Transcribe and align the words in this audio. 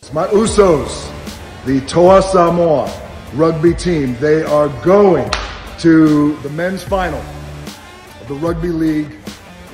It's 0.00 0.10
my 0.10 0.26
Usos, 0.28 1.64
the 1.66 1.82
Toa 1.82 2.22
Samoa 2.22 2.90
rugby 3.34 3.74
team. 3.74 4.16
They 4.20 4.42
are 4.42 4.68
going 4.82 5.30
to 5.80 6.34
the 6.36 6.48
men's 6.48 6.82
final 6.82 7.20
of 7.20 8.26
the 8.26 8.34
Rugby 8.36 8.68
League 8.68 9.14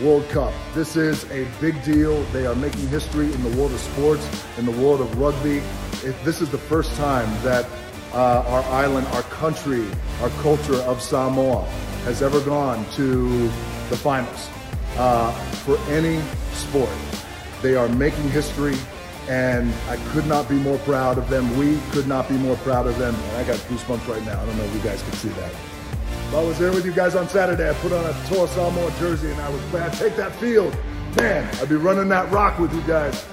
World 0.02 0.28
Cup. 0.30 0.52
This 0.74 0.96
is 0.96 1.22
a 1.30 1.46
big 1.60 1.80
deal. 1.84 2.20
They 2.32 2.46
are 2.46 2.56
making 2.56 2.88
history 2.88 3.32
in 3.32 3.40
the 3.44 3.56
world 3.56 3.72
of 3.72 3.78
sports, 3.78 4.28
in 4.58 4.66
the 4.66 4.72
world 4.82 5.00
of 5.00 5.16
rugby. 5.16 5.58
If 6.02 6.20
this 6.24 6.40
is 6.40 6.50
the 6.50 6.58
first 6.58 6.96
time 6.96 7.28
that 7.44 7.64
uh, 8.12 8.42
our 8.48 8.62
island, 8.72 9.06
our 9.12 9.22
country, 9.22 9.86
our 10.20 10.30
culture 10.42 10.80
of 10.82 11.00
Samoa 11.00 11.62
has 12.06 12.22
ever 12.22 12.40
gone 12.40 12.84
to 12.94 13.28
the 13.88 13.96
finals 13.96 14.48
uh, 14.96 15.30
for 15.64 15.78
any 15.92 16.20
sport. 16.52 16.90
They 17.66 17.74
are 17.74 17.88
making 17.88 18.30
history, 18.30 18.76
and 19.28 19.74
I 19.88 19.96
could 20.12 20.24
not 20.28 20.48
be 20.48 20.54
more 20.54 20.78
proud 20.78 21.18
of 21.18 21.28
them. 21.28 21.58
We 21.58 21.80
could 21.90 22.06
not 22.06 22.28
be 22.28 22.36
more 22.36 22.54
proud 22.58 22.86
of 22.86 22.96
them. 22.96 23.12
And 23.12 23.36
I 23.38 23.42
got 23.42 23.56
goosebumps 23.66 24.06
right 24.06 24.24
now. 24.24 24.40
I 24.40 24.46
don't 24.46 24.56
know 24.56 24.62
if 24.62 24.72
you 24.72 24.80
guys 24.82 25.02
can 25.02 25.12
see 25.14 25.30
that. 25.30 25.50
If 25.50 26.32
I 26.32 26.44
was 26.44 26.60
there 26.60 26.70
with 26.70 26.86
you 26.86 26.92
guys 26.92 27.16
on 27.16 27.28
Saturday, 27.28 27.68
I 27.68 27.74
put 27.74 27.90
on 27.90 28.04
a 28.04 28.12
Toa 28.28 28.46
Samoa 28.46 28.92
jersey 29.00 29.32
and 29.32 29.40
I 29.40 29.48
was 29.48 29.60
glad 29.72 29.92
take 29.94 30.14
that 30.14 30.32
field. 30.36 30.78
Man, 31.16 31.52
I'd 31.60 31.68
be 31.68 31.74
running 31.74 32.08
that 32.10 32.30
rock 32.30 32.60
with 32.60 32.72
you 32.72 32.82
guys. 32.82 33.26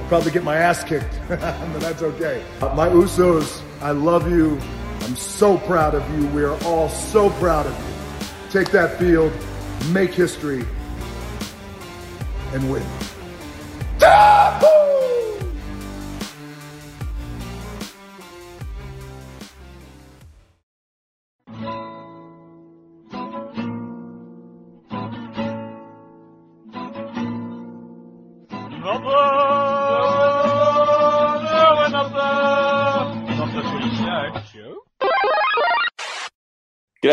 I'll 0.00 0.08
probably 0.08 0.32
get 0.32 0.42
my 0.42 0.56
ass 0.56 0.82
kicked, 0.82 1.16
but 1.28 1.38
that's 1.78 2.02
okay. 2.02 2.44
Uh, 2.60 2.74
my 2.74 2.88
Usos, 2.88 3.62
I 3.80 3.92
love 3.92 4.28
you. 4.28 4.58
I'm 5.02 5.14
so 5.14 5.56
proud 5.58 5.94
of 5.94 6.02
you. 6.18 6.26
We 6.30 6.42
are 6.42 6.60
all 6.64 6.88
so 6.88 7.30
proud 7.38 7.66
of 7.66 7.78
you. 7.78 8.50
Take 8.50 8.72
that 8.72 8.98
field, 8.98 9.32
make 9.92 10.12
history, 10.12 10.66
and 12.54 12.70
win. 12.70 14.33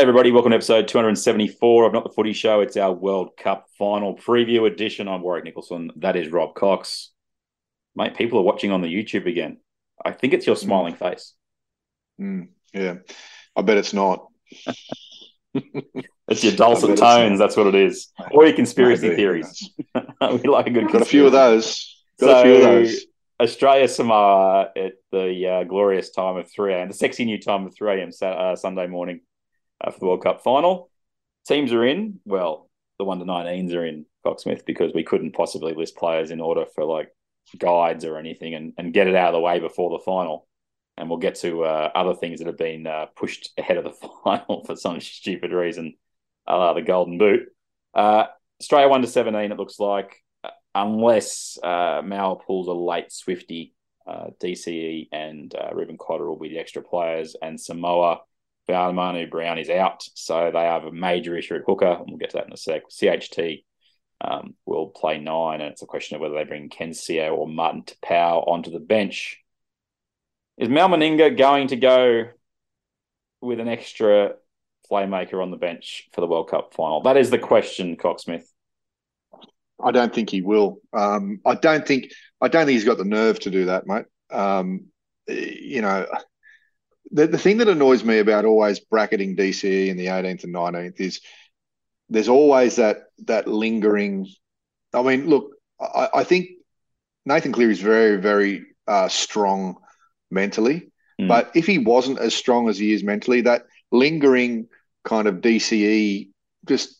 G'day, 0.02 0.06
everybody. 0.06 0.32
Welcome 0.32 0.50
to 0.50 0.56
episode 0.56 0.88
274 0.88 1.86
of 1.86 1.94
Not 1.94 2.04
the 2.04 2.10
Footy 2.10 2.34
Show. 2.34 2.62
It's 2.62 2.76
our 2.76 2.92
World 2.92 3.38
Cup 3.38 3.68
final 3.78 4.16
preview 4.16 4.66
edition. 4.66 5.08
I'm 5.08 5.22
Warwick 5.22 5.44
Nicholson. 5.44 5.92
That 5.98 6.16
is 6.16 6.32
Rob 6.32 6.56
Cox. 6.56 7.12
Mate, 7.96 8.18
people 8.18 8.40
are 8.40 8.44
watching 8.44 8.72
on 8.72 8.82
the 8.82 8.88
YouTube 8.88 9.28
again. 9.28 9.60
I 10.04 10.12
think 10.12 10.34
it's 10.34 10.48
your 10.48 10.56
smiling 10.56 10.96
face. 10.96 11.36
Mm, 12.20 12.48
yeah, 12.74 12.96
I 13.56 13.62
bet 13.62 13.78
it's 13.78 13.94
not. 13.94 14.26
It's 15.54 16.44
your 16.44 16.54
dulcet 16.54 16.98
tones. 16.98 17.38
That's 17.38 17.56
what 17.56 17.68
it 17.68 17.76
is. 17.76 18.08
Or 18.32 18.48
your 18.48 18.56
conspiracy 18.56 19.10
Maybe. 19.10 19.18
theories. 19.18 19.70
we 19.94 20.50
like 20.50 20.66
a 20.66 20.72
good 20.72 20.92
Got 20.92 21.04
a 21.04 21.06
few 21.06 21.28
of 21.28 21.32
those. 21.32 22.02
Got 22.20 22.40
a 22.40 22.44
few 22.44 22.56
of 22.56 22.62
those. 22.64 23.06
Australia 23.40 23.88
Samoa 23.88 24.72
at 24.76 24.94
the 25.12 25.48
uh, 25.48 25.64
glorious 25.66 26.10
time 26.10 26.38
of 26.38 26.50
3 26.52 26.74
a.m., 26.74 26.88
the 26.88 26.94
sexy 26.96 27.24
new 27.24 27.40
time 27.40 27.68
of 27.68 27.76
3 27.76 28.00
a.m. 28.00 28.12
Sa- 28.12 28.32
uh, 28.32 28.56
Sunday 28.56 28.88
morning 28.88 29.22
uh, 29.84 29.92
for 29.92 30.00
the 30.00 30.06
World 30.06 30.24
Cup 30.24 30.44
final. 30.44 30.90
Teams 31.48 31.74
are 31.74 31.86
in. 31.86 32.20
Well, 32.26 32.70
the 33.00 33.06
1 33.06 33.20
to 33.20 33.26
19s 33.26 33.74
are 33.74 33.86
in 33.86 34.06
Cocksmith 34.26 34.66
because 34.66 34.94
we 34.94 35.04
couldn't 35.04 35.34
possibly 35.34 35.74
list 35.74 35.96
players 35.96 36.32
in 36.32 36.40
order 36.40 36.66
for 36.76 36.86
like 36.86 37.10
guides 37.58 38.06
or 38.06 38.18
anything 38.18 38.54
and, 38.54 38.74
and 38.78 38.94
get 38.94 39.08
it 39.08 39.16
out 39.16 39.30
of 39.30 39.34
the 39.34 39.40
way 39.40 39.60
before 39.60 39.90
the 39.90 40.04
final. 40.04 40.48
And 40.98 41.10
we'll 41.10 41.20
get 41.20 41.36
to 41.36 41.64
uh, 41.64 41.92
other 41.96 42.14
things 42.14 42.40
that 42.40 42.48
have 42.48 42.58
been 42.58 42.86
uh, 42.86 43.08
pushed 43.16 43.52
ahead 43.58 43.78
of 43.78 43.86
the 43.86 43.94
final 44.24 44.64
for 44.66 44.76
some 44.76 45.00
stupid 45.00 45.52
reason, 45.52 45.96
uh, 46.48 46.74
the 46.74 46.82
Golden 46.82 47.18
Boot. 47.18 47.48
Uh, 47.94 48.26
Australia 48.62 48.90
1 48.90 49.02
to 49.02 49.08
17, 49.08 49.52
it 49.52 49.58
looks 49.58 49.80
like 49.80 50.22
unless 50.76 51.58
uh, 51.62 52.02
pulls 52.46 52.68
a 52.68 52.74
late 52.74 53.12
Swifty, 53.12 53.74
uh, 54.08 54.28
DCE 54.42 55.10
and 55.12 55.54
uh, 55.56 55.74
Ruben 55.74 55.98
Cotter 55.98 56.28
will 56.28 56.40
be 56.40 56.50
the 56.50 56.60
extra 56.60 56.82
players, 56.82 57.36
and 57.42 57.60
Samoa, 57.60 58.22
Manu 58.70 59.28
Brown 59.28 59.58
is 59.58 59.70
out, 59.70 60.04
so 60.16 60.52
they 60.54 60.64
have 60.64 60.86
a 60.86 60.92
major 60.92 61.38
issue 61.38 61.56
at 61.56 61.64
hooker, 61.66 61.86
and 61.86 62.06
we'll 62.08 62.18
get 62.18 62.32
to 62.32 62.38
that 62.38 62.48
in 62.48 62.54
a 62.54 62.58
sec. 62.58 62.84
CHT 62.90 63.64
um, 64.22 64.56
will 64.66 64.88
play 64.88 65.20
nine, 65.20 65.62
and 65.62 65.72
it's 65.72 65.82
a 65.82 65.88
question 65.88 66.16
of 66.16 66.22
whether 66.22 66.36
they 66.36 66.44
bring 66.44 66.70
Ken 66.70 66.92
Sio 66.92 67.34
or 67.34 67.48
Martin 67.48 67.84
Taupau 67.84 68.48
onto 68.48 68.72
the 68.72 68.80
bench. 68.80 69.40
Is 70.58 70.70
Mal 70.70 70.90
Meninga 70.90 71.38
going 71.38 71.68
to 71.70 71.76
go 71.76 72.26
with 73.42 73.60
an 73.60 73.68
extra 73.68 74.34
playmaker 74.90 75.42
on 75.42 75.52
the 75.52 75.58
bench 75.58 76.08
for 76.14 76.22
the 76.22 76.28
World 76.28 76.50
Cup 76.50 76.74
final? 76.74 77.02
That 77.02 77.18
is 77.18 77.30
the 77.30 77.40
question, 77.40 77.98
Cocksmith. 77.98 78.46
I 79.84 79.92
don't 79.92 80.14
think 80.14 80.30
he 80.30 80.42
will. 80.42 80.80
Um, 80.94 81.40
I 81.46 81.56
don't 81.56 81.88
think. 81.88 82.12
I 82.40 82.48
don't 82.48 82.66
think 82.66 82.76
he's 82.76 82.86
got 82.86 82.98
the 82.98 83.06
nerve 83.06 83.40
to 83.42 83.50
do 83.50 83.66
that, 83.66 83.88
mate. 83.88 84.06
Um, 84.32 84.86
you 85.28 85.82
know, 85.82 86.06
the 87.12 87.28
the 87.28 87.38
thing 87.38 87.58
that 87.58 87.68
annoys 87.68 88.04
me 88.04 88.20
about 88.20 88.46
always 88.46 88.80
bracketing 88.80 89.36
DCE 89.36 89.88
in 89.88 89.98
the 89.98 90.08
18th 90.08 90.44
and 90.44 90.54
19th 90.54 91.00
is 91.00 91.22
there's 92.10 92.30
always 92.30 92.76
that 92.76 93.04
that 93.26 93.48
lingering. 93.48 94.28
I 94.94 95.02
mean, 95.02 95.28
look, 95.28 95.56
I, 95.80 96.10
I 96.16 96.24
think 96.24 96.50
Nathan 97.26 97.54
Cleary 97.54 97.72
is 97.72 97.80
very, 97.80 98.18
very 98.18 98.66
uh, 98.88 99.08
strong 99.08 99.78
mentally, 100.30 100.88
Mm. 101.20 101.28
but 101.28 101.52
if 101.56 101.68
he 101.68 101.78
wasn't 101.78 102.20
as 102.20 102.34
strong 102.34 102.68
as 102.70 102.80
he 102.80 102.94
is 102.94 103.04
mentally, 103.04 103.42
that 103.42 103.66
lingering 103.92 104.68
kind 105.04 105.28
of 105.28 105.36
DCE 105.36 106.30
just 106.68 106.98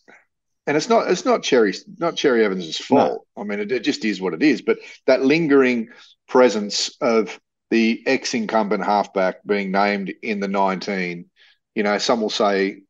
and 0.68 0.78
it's 0.78 0.90
not 0.90 1.10
it's 1.10 1.26
not 1.26 1.44
Cherry 1.44 1.74
not 1.98 2.16
Cherry 2.16 2.46
Evans's 2.46 2.78
fault. 2.78 3.26
I 3.38 3.44
mean, 3.44 3.60
it, 3.60 3.72
it 3.72 3.84
just 3.84 4.06
is 4.06 4.22
what 4.22 4.34
it 4.34 4.44
is. 4.44 4.62
But 4.62 4.78
that 5.08 5.24
lingering 5.24 5.90
presence 6.28 6.96
of 7.02 7.40
the 7.72 8.04
ex 8.06 8.34
incumbent 8.34 8.84
halfback 8.84 9.38
being 9.46 9.72
named 9.72 10.14
in 10.22 10.42
the 10.42 10.48
19, 10.48 11.26
you 11.74 11.84
know, 11.84 11.98
some 11.98 12.22
will 12.22 12.30
say, 12.30 12.82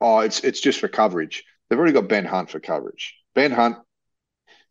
oh, 0.00 0.18
it's 0.18 0.40
it's 0.40 0.60
just 0.60 0.80
for 0.80 0.88
coverage. 0.88 1.44
They've 1.70 1.78
already 1.78 1.94
got 1.94 2.08
Ben 2.08 2.26
Hunt 2.26 2.50
for 2.50 2.60
coverage. 2.60 3.14
Ben 3.34 3.52
Hunt 3.52 3.78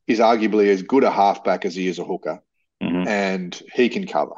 is 0.05 0.19
arguably 0.19 0.67
as 0.67 0.83
good 0.83 1.03
a 1.05 1.09
halfback 1.09 1.65
as 1.65 1.73
he 1.73 1.87
is 1.87 1.97
a 1.97 2.03
hooker, 2.03 2.43
Mhm. 2.81 3.07
and 3.07 3.63
he 3.73 3.89
can 3.89 4.05
cover. 4.05 4.35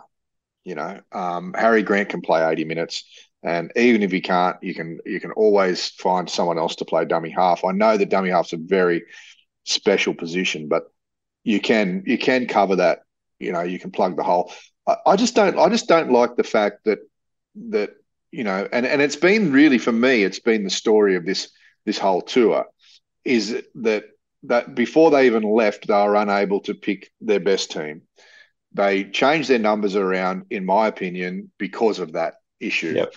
You 0.63 0.75
know, 0.75 0.99
um, 1.11 1.53
Harry 1.57 1.83
Grant 1.83 2.09
can 2.09 2.21
play 2.21 2.43
80 2.47 2.63
minutes. 2.63 3.03
And 3.43 3.71
even 3.75 4.01
if 4.01 4.11
he 4.11 4.21
can't, 4.21 4.57
you 4.63 4.73
can 4.73 4.99
you 5.05 5.19
can 5.19 5.31
always 5.31 5.89
find 5.89 6.29
someone 6.29 6.57
else 6.57 6.77
to 6.77 6.85
play 6.85 7.05
dummy 7.05 7.31
half. 7.31 7.65
I 7.65 7.71
know 7.71 7.97
that 7.97 8.09
dummy 8.09 8.29
half's 8.29 8.53
a 8.53 8.57
very 8.57 9.03
special 9.65 10.13
position, 10.13 10.67
but 10.67 10.83
you 11.43 11.59
can 11.59 12.03
you 12.05 12.17
can 12.17 12.47
cover 12.47 12.77
that. 12.77 13.01
You 13.39 13.51
know, 13.51 13.61
you 13.61 13.79
can 13.79 13.91
plug 13.91 14.15
the 14.15 14.23
hole. 14.23 14.51
I, 14.87 14.97
I 15.05 15.15
just 15.15 15.35
don't 15.35 15.57
I 15.57 15.69
just 15.69 15.87
don't 15.87 16.11
like 16.11 16.35
the 16.35 16.43
fact 16.43 16.85
that 16.85 16.99
that 17.69 17.91
you 18.31 18.43
know, 18.43 18.67
and 18.71 18.85
and 18.85 19.01
it's 19.01 19.15
been 19.15 19.51
really 19.51 19.77
for 19.77 19.91
me, 19.91 20.23
it's 20.23 20.39
been 20.39 20.63
the 20.63 20.69
story 20.69 21.15
of 21.15 21.25
this 21.25 21.49
this 21.85 21.97
whole 21.97 22.21
tour, 22.21 22.65
is 23.23 23.61
that 23.75 24.05
that 24.43 24.75
before 24.75 25.11
they 25.11 25.25
even 25.25 25.43
left, 25.43 25.87
they 25.87 25.93
were 25.93 26.15
unable 26.15 26.59
to 26.61 26.73
pick 26.73 27.11
their 27.21 27.39
best 27.39 27.71
team. 27.71 28.01
They 28.73 29.05
changed 29.05 29.49
their 29.49 29.59
numbers 29.59 29.95
around, 29.95 30.45
in 30.49 30.65
my 30.65 30.87
opinion, 30.87 31.51
because 31.57 31.99
of 31.99 32.13
that 32.13 32.35
issue 32.59 32.95
Yep. 32.95 33.13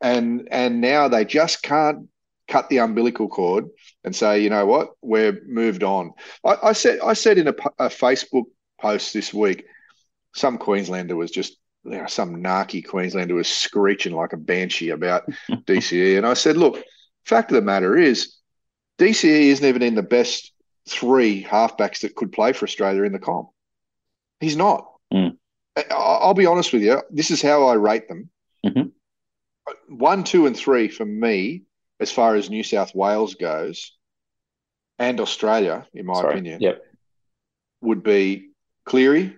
and 0.00 0.48
and 0.50 0.80
now 0.80 1.08
they 1.08 1.24
just 1.24 1.62
can't 1.62 2.08
cut 2.48 2.68
the 2.68 2.78
umbilical 2.78 3.28
cord 3.28 3.66
and 4.04 4.14
say, 4.14 4.40
you 4.40 4.50
know 4.50 4.66
what, 4.66 4.90
we're 5.02 5.40
moved 5.46 5.82
on. 5.82 6.12
I, 6.44 6.56
I 6.64 6.72
said 6.72 7.00
I 7.00 7.14
said 7.14 7.38
in 7.38 7.48
a, 7.48 7.54
a 7.78 7.88
Facebook 7.88 8.44
post 8.80 9.12
this 9.12 9.32
week, 9.34 9.66
some 10.36 10.58
Queenslander 10.58 11.16
was 11.16 11.30
just 11.30 11.56
you 11.84 11.92
know, 11.92 12.06
some 12.06 12.42
narky 12.42 12.84
Queenslander 12.86 13.34
was 13.34 13.46
screeching 13.48 14.12
like 14.12 14.32
a 14.32 14.36
banshee 14.36 14.90
about 14.90 15.24
DCE, 15.50 16.16
and 16.18 16.26
I 16.26 16.34
said, 16.34 16.56
look, 16.56 16.82
fact 17.24 17.50
of 17.50 17.54
the 17.54 17.62
matter 17.62 17.96
is, 17.96 18.34
DCE 18.98 19.50
isn't 19.52 19.64
even 19.64 19.82
in 19.82 19.94
the 19.94 20.02
best 20.02 20.52
three 20.88 21.44
halfbacks 21.44 22.00
that 22.00 22.16
could 22.16 22.32
play 22.32 22.52
for 22.52 22.64
Australia 22.64 23.02
in 23.04 23.12
the 23.12 23.18
comp. 23.20 23.50
He's 24.40 24.56
not. 24.56 24.90
Mm. 25.12 25.36
I'll 25.90 26.34
be 26.34 26.46
honest 26.46 26.72
with 26.72 26.82
you. 26.82 27.02
This 27.10 27.30
is 27.30 27.40
how 27.42 27.66
I 27.66 27.74
rate 27.74 28.08
them 28.08 28.30
Mhm. 28.64 28.90
one, 29.88 30.24
two, 30.24 30.46
and 30.46 30.56
three 30.56 30.88
for 30.88 31.04
me, 31.04 31.62
as 32.00 32.10
far 32.10 32.34
as 32.34 32.50
New 32.50 32.62
South 32.64 32.94
Wales 32.94 33.34
goes, 33.34 33.96
and 34.98 35.20
Australia, 35.20 35.86
in 35.94 36.04
my 36.06 36.14
Sorry. 36.14 36.32
opinion, 36.34 36.60
Yep. 36.62 36.82
would 37.82 38.02
be 38.02 38.50
Cleary, 38.84 39.36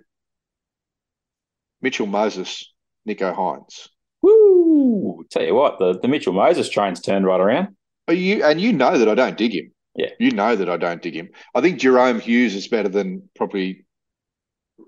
Mitchell 1.81 2.07
Moses, 2.07 2.73
Nicho 3.09 3.35
Hynes. 3.35 3.89
Woo! 4.23 5.25
Tell 5.31 5.45
you 5.45 5.55
what, 5.55 5.79
the, 5.79 5.99
the 6.01 6.09
Mitchell 6.09 6.33
Moses 6.33 6.69
train's 6.69 7.01
turned 7.01 7.27
right 7.27 7.41
around. 7.41 7.77
Are 8.09 8.15
you 8.15 8.43
and 8.45 8.61
you 8.61 8.73
know 8.73 8.99
that 8.99 9.09
I 9.09 9.15
don't 9.15 9.37
dig 9.37 9.55
him. 9.55 9.73
Yeah. 9.95 10.11
You 10.19 10.31
know 10.31 10.57
that 10.57 10.69
I 10.71 10.77
don't 10.77 11.03
dig 11.03 11.15
him. 11.15 11.31
I 11.55 11.61
think 11.61 11.81
Jahrome 11.81 12.21
Hughes 12.21 12.55
is 12.55 12.69
better 12.69 12.89
than 12.89 13.29
probably 13.37 13.85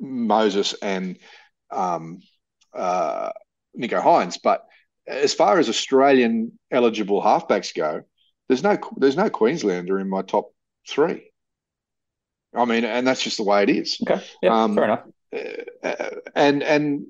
Moses 0.00 0.74
and 0.74 1.18
um, 1.70 2.20
uh, 2.74 3.30
Nicho 3.78 4.02
Hynes. 4.02 4.38
But 4.42 4.64
as 5.06 5.34
far 5.34 5.58
as 5.58 5.68
Australian 5.68 6.58
eligible 6.70 7.22
halfbacks 7.22 7.74
go, 7.74 8.02
there's 8.48 8.62
no 8.62 8.78
there's 8.96 9.16
no 9.16 9.30
Queenslander 9.30 9.98
in 9.98 10.08
my 10.08 10.22
top 10.22 10.52
three. 10.88 11.30
I 12.54 12.64
mean, 12.64 12.84
and 12.84 13.06
that's 13.06 13.22
just 13.22 13.36
the 13.36 13.44
way 13.44 13.62
it 13.62 13.70
is. 13.70 13.98
Okay, 14.02 14.24
yeah, 14.42 14.62
Um, 14.64 14.74
fair 14.74 14.84
enough. 14.84 15.04
Uh, 15.32 16.10
and 16.34 16.62
and 16.62 17.06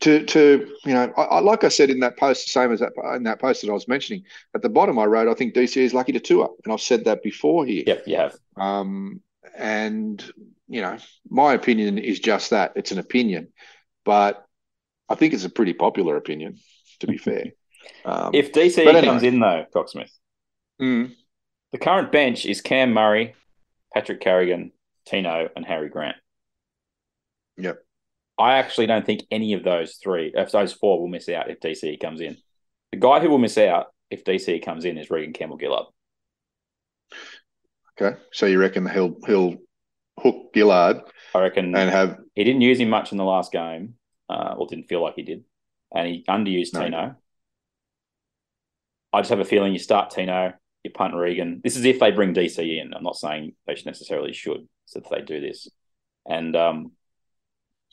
to 0.00 0.24
to 0.24 0.72
you 0.84 0.94
know, 0.94 1.12
I, 1.16 1.22
I, 1.22 1.40
like 1.40 1.64
I 1.64 1.68
said 1.68 1.90
in 1.90 2.00
that 2.00 2.16
post, 2.16 2.48
same 2.48 2.72
as 2.72 2.80
that 2.80 2.92
in 3.16 3.24
that 3.24 3.40
post 3.40 3.62
that 3.62 3.70
I 3.70 3.74
was 3.74 3.88
mentioning 3.88 4.24
at 4.54 4.62
the 4.62 4.68
bottom, 4.68 4.98
I 4.98 5.04
wrote, 5.04 5.28
I 5.28 5.34
think 5.34 5.54
DC 5.54 5.76
is 5.76 5.94
lucky 5.94 6.12
to 6.12 6.20
tour, 6.20 6.50
and 6.64 6.72
I've 6.72 6.80
said 6.80 7.04
that 7.04 7.22
before 7.22 7.64
here. 7.66 7.84
Yep, 7.86 8.04
you 8.06 8.16
have. 8.16 8.36
Um, 8.56 9.20
and 9.56 10.24
you 10.68 10.80
know, 10.82 10.96
my 11.28 11.54
opinion 11.54 11.98
is 11.98 12.20
just 12.20 12.50
that 12.50 12.72
it's 12.76 12.92
an 12.92 12.98
opinion, 12.98 13.48
but 14.04 14.44
I 15.08 15.14
think 15.14 15.34
it's 15.34 15.44
a 15.44 15.50
pretty 15.50 15.74
popular 15.74 16.16
opinion, 16.16 16.58
to 17.00 17.06
be 17.06 17.18
fair. 17.18 17.44
Um, 18.06 18.30
If 18.32 18.52
DC 18.52 18.78
anyway. 18.78 19.02
comes 19.04 19.22
in 19.22 19.40
though, 19.40 19.66
Cocksmith, 19.74 20.10
mm, 20.80 21.14
the 21.70 21.78
current 21.78 22.10
bench 22.10 22.46
is 22.46 22.62
Cam 22.62 22.94
Murray, 22.94 23.34
Patrick 23.92 24.20
Carrigan, 24.20 24.72
Tino, 25.04 25.50
and 25.54 25.66
Harry 25.66 25.90
Grant. 25.90 26.16
Yep. 27.56 27.78
I 28.38 28.58
actually 28.58 28.86
don't 28.86 29.06
think 29.06 29.22
any 29.30 29.52
of 29.52 29.62
those 29.62 29.94
three, 30.02 30.32
if 30.34 30.50
those 30.50 30.72
four, 30.72 31.00
will 31.00 31.08
miss 31.08 31.28
out 31.28 31.50
if 31.50 31.60
DC 31.60 32.00
comes 32.00 32.20
in. 32.20 32.36
The 32.90 32.98
guy 32.98 33.20
who 33.20 33.30
will 33.30 33.38
miss 33.38 33.58
out 33.58 33.86
if 34.10 34.24
DC 34.24 34.64
comes 34.64 34.84
in 34.84 34.98
is 34.98 35.10
Reagan 35.10 35.32
Campbell 35.32 35.58
Gillard. 35.58 35.86
okay, 38.00 38.18
so 38.32 38.46
you 38.46 38.58
reckon 38.58 38.88
he'll 38.88 39.16
he'll 39.26 39.56
hook 40.18 40.50
Gillard 40.54 41.00
I 41.34 41.40
reckon 41.40 41.74
and 41.74 41.90
have 41.90 42.18
he 42.34 42.44
didn't 42.44 42.60
use 42.60 42.78
him 42.78 42.88
much 42.88 43.10
in 43.10 43.18
the 43.18 43.24
last 43.24 43.50
game, 43.50 43.94
uh, 44.28 44.54
or 44.56 44.66
didn't 44.66 44.88
feel 44.88 45.02
like 45.02 45.14
he 45.16 45.22
did, 45.22 45.44
and 45.94 46.06
he 46.06 46.24
underused 46.28 46.74
No. 46.74 46.84
Tino. 46.84 47.16
I 49.12 49.20
just 49.20 49.30
have 49.30 49.40
a 49.40 49.44
feeling 49.44 49.72
you 49.72 49.78
start 49.78 50.10
Tino, 50.10 50.52
you 50.84 50.90
punt 50.90 51.14
Reagan. 51.14 51.60
This 51.62 51.76
is 51.76 51.84
if 51.84 51.98
they 51.98 52.12
bring 52.12 52.34
DC 52.34 52.80
in. 52.80 52.94
I'm 52.94 53.02
not 53.02 53.16
saying 53.16 53.54
they 53.66 53.76
necessarily 53.84 54.32
should, 54.32 54.68
so 54.86 55.00
if 55.00 55.10
they 55.10 55.22
do 55.22 55.40
this, 55.40 55.68
and 56.28 56.54
um, 56.54 56.92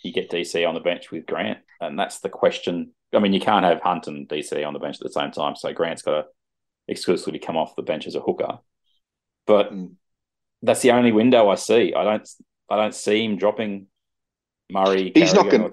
you 0.04 0.14
get 0.14 0.30
DC 0.32 0.68
on 0.68 0.74
the 0.74 0.80
bench 0.80 1.12
with 1.12 1.26
Grant, 1.26 1.60
and 1.80 1.98
that's 1.98 2.20
the 2.20 2.30
question. 2.30 2.92
I 3.14 3.20
mean, 3.20 3.34
you 3.34 3.40
can't 3.42 3.66
have 3.66 3.82
Hunt 3.82 4.08
and 4.08 4.28
DC 4.28 4.66
on 4.66 4.74
the 4.74 4.80
bench 4.80 4.96
at 4.98 5.04
the 5.04 5.12
same 5.12 5.32
time, 5.32 5.56
so 5.56 5.74
Grant's 5.74 6.02
got 6.02 6.12
to 6.14 6.26
exclusively 6.88 7.40
come 7.40 7.58
off 7.58 7.76
the 7.76 7.82
bench 7.82 8.08
as 8.08 8.16
a 8.16 8.22
hooker. 8.22 8.60
But 9.48 9.74
Mm. 9.74 9.96
that's 10.62 10.82
the 10.82 10.92
only 10.92 11.12
window 11.12 11.50
I 11.50 11.56
see. 11.56 11.94
I 11.94 12.04
don't. 12.04 12.30
I 12.70 12.78
don't 12.78 12.96
see 12.96 13.24
him 13.26 13.36
dropping 13.38 13.88
Murray. 14.70 15.12
He's 15.14 15.34
not 15.34 15.50
gonna-. 15.52 15.64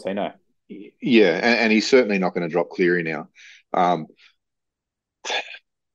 Yeah, 1.00 1.34
and, 1.36 1.60
and 1.60 1.72
he's 1.72 1.88
certainly 1.88 2.18
not 2.18 2.34
going 2.34 2.46
to 2.46 2.52
drop 2.52 2.70
Cleary 2.70 3.02
now. 3.02 3.28
Um, 3.72 4.06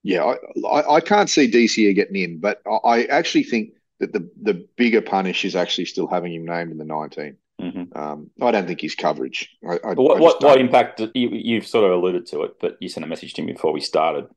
yeah, 0.01 0.23
I, 0.23 0.67
I, 0.67 0.95
I 0.95 0.99
can't 1.01 1.29
see 1.29 1.49
DCE 1.49 1.93
getting 1.95 2.15
in, 2.15 2.39
but 2.39 2.61
I, 2.65 2.77
I 2.83 3.03
actually 3.05 3.43
think 3.43 3.73
that 3.99 4.11
the 4.13 4.29
the 4.41 4.67
bigger 4.75 5.01
punish 5.01 5.45
is 5.45 5.55
actually 5.55 5.85
still 5.85 6.07
having 6.07 6.33
him 6.33 6.45
named 6.45 6.71
in 6.71 6.77
the 6.77 6.85
19. 6.85 7.37
Mhm. 7.63 7.95
Um, 7.95 8.31
I 8.41 8.51
don't 8.51 8.67
think 8.67 8.81
his 8.81 8.95
coverage. 8.95 9.49
I, 9.67 9.79
I, 9.83 9.93
what 9.93 10.17
I 10.17 10.19
what, 10.19 10.43
what 10.43 10.59
impact? 10.59 10.99
You, 10.99 11.29
you've 11.29 11.67
sort 11.67 11.85
of 11.85 11.91
alluded 11.91 12.25
to 12.27 12.43
it, 12.43 12.59
but 12.59 12.77
you 12.81 12.89
sent 12.89 13.05
a 13.05 13.07
message 13.07 13.33
to 13.35 13.41
me 13.41 13.53
before 13.53 13.71
we 13.71 13.79
started. 13.79 14.27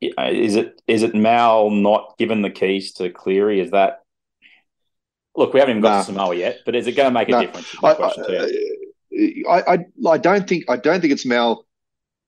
Is 0.00 0.54
it 0.54 0.80
is 0.86 1.02
it 1.02 1.14
Mal 1.14 1.70
not 1.70 2.16
given 2.18 2.42
the 2.42 2.50
keys 2.50 2.92
to 2.94 3.10
Cleary? 3.10 3.60
Is 3.60 3.70
that 3.72 4.02
look? 5.34 5.54
We 5.54 5.60
haven't 5.60 5.78
even 5.78 5.82
got 5.82 6.00
to 6.00 6.04
Samoa 6.04 6.36
yet, 6.36 6.60
but 6.64 6.76
is 6.76 6.86
it 6.86 6.92
going 6.92 7.08
to 7.08 7.14
make 7.14 7.28
a 7.28 7.32
No, 7.32 7.40
difference? 7.40 7.82
My 7.82 7.90
I, 7.90 7.94
question 7.94 8.24
to 8.24 8.76
you. 9.10 9.44
I, 9.48 9.78
I 10.06 10.18
don't 10.18 10.46
think 10.46 10.64
I 10.68 10.76
don't 10.76 11.00
think 11.00 11.12
it's 11.12 11.26
Mal 11.26 11.64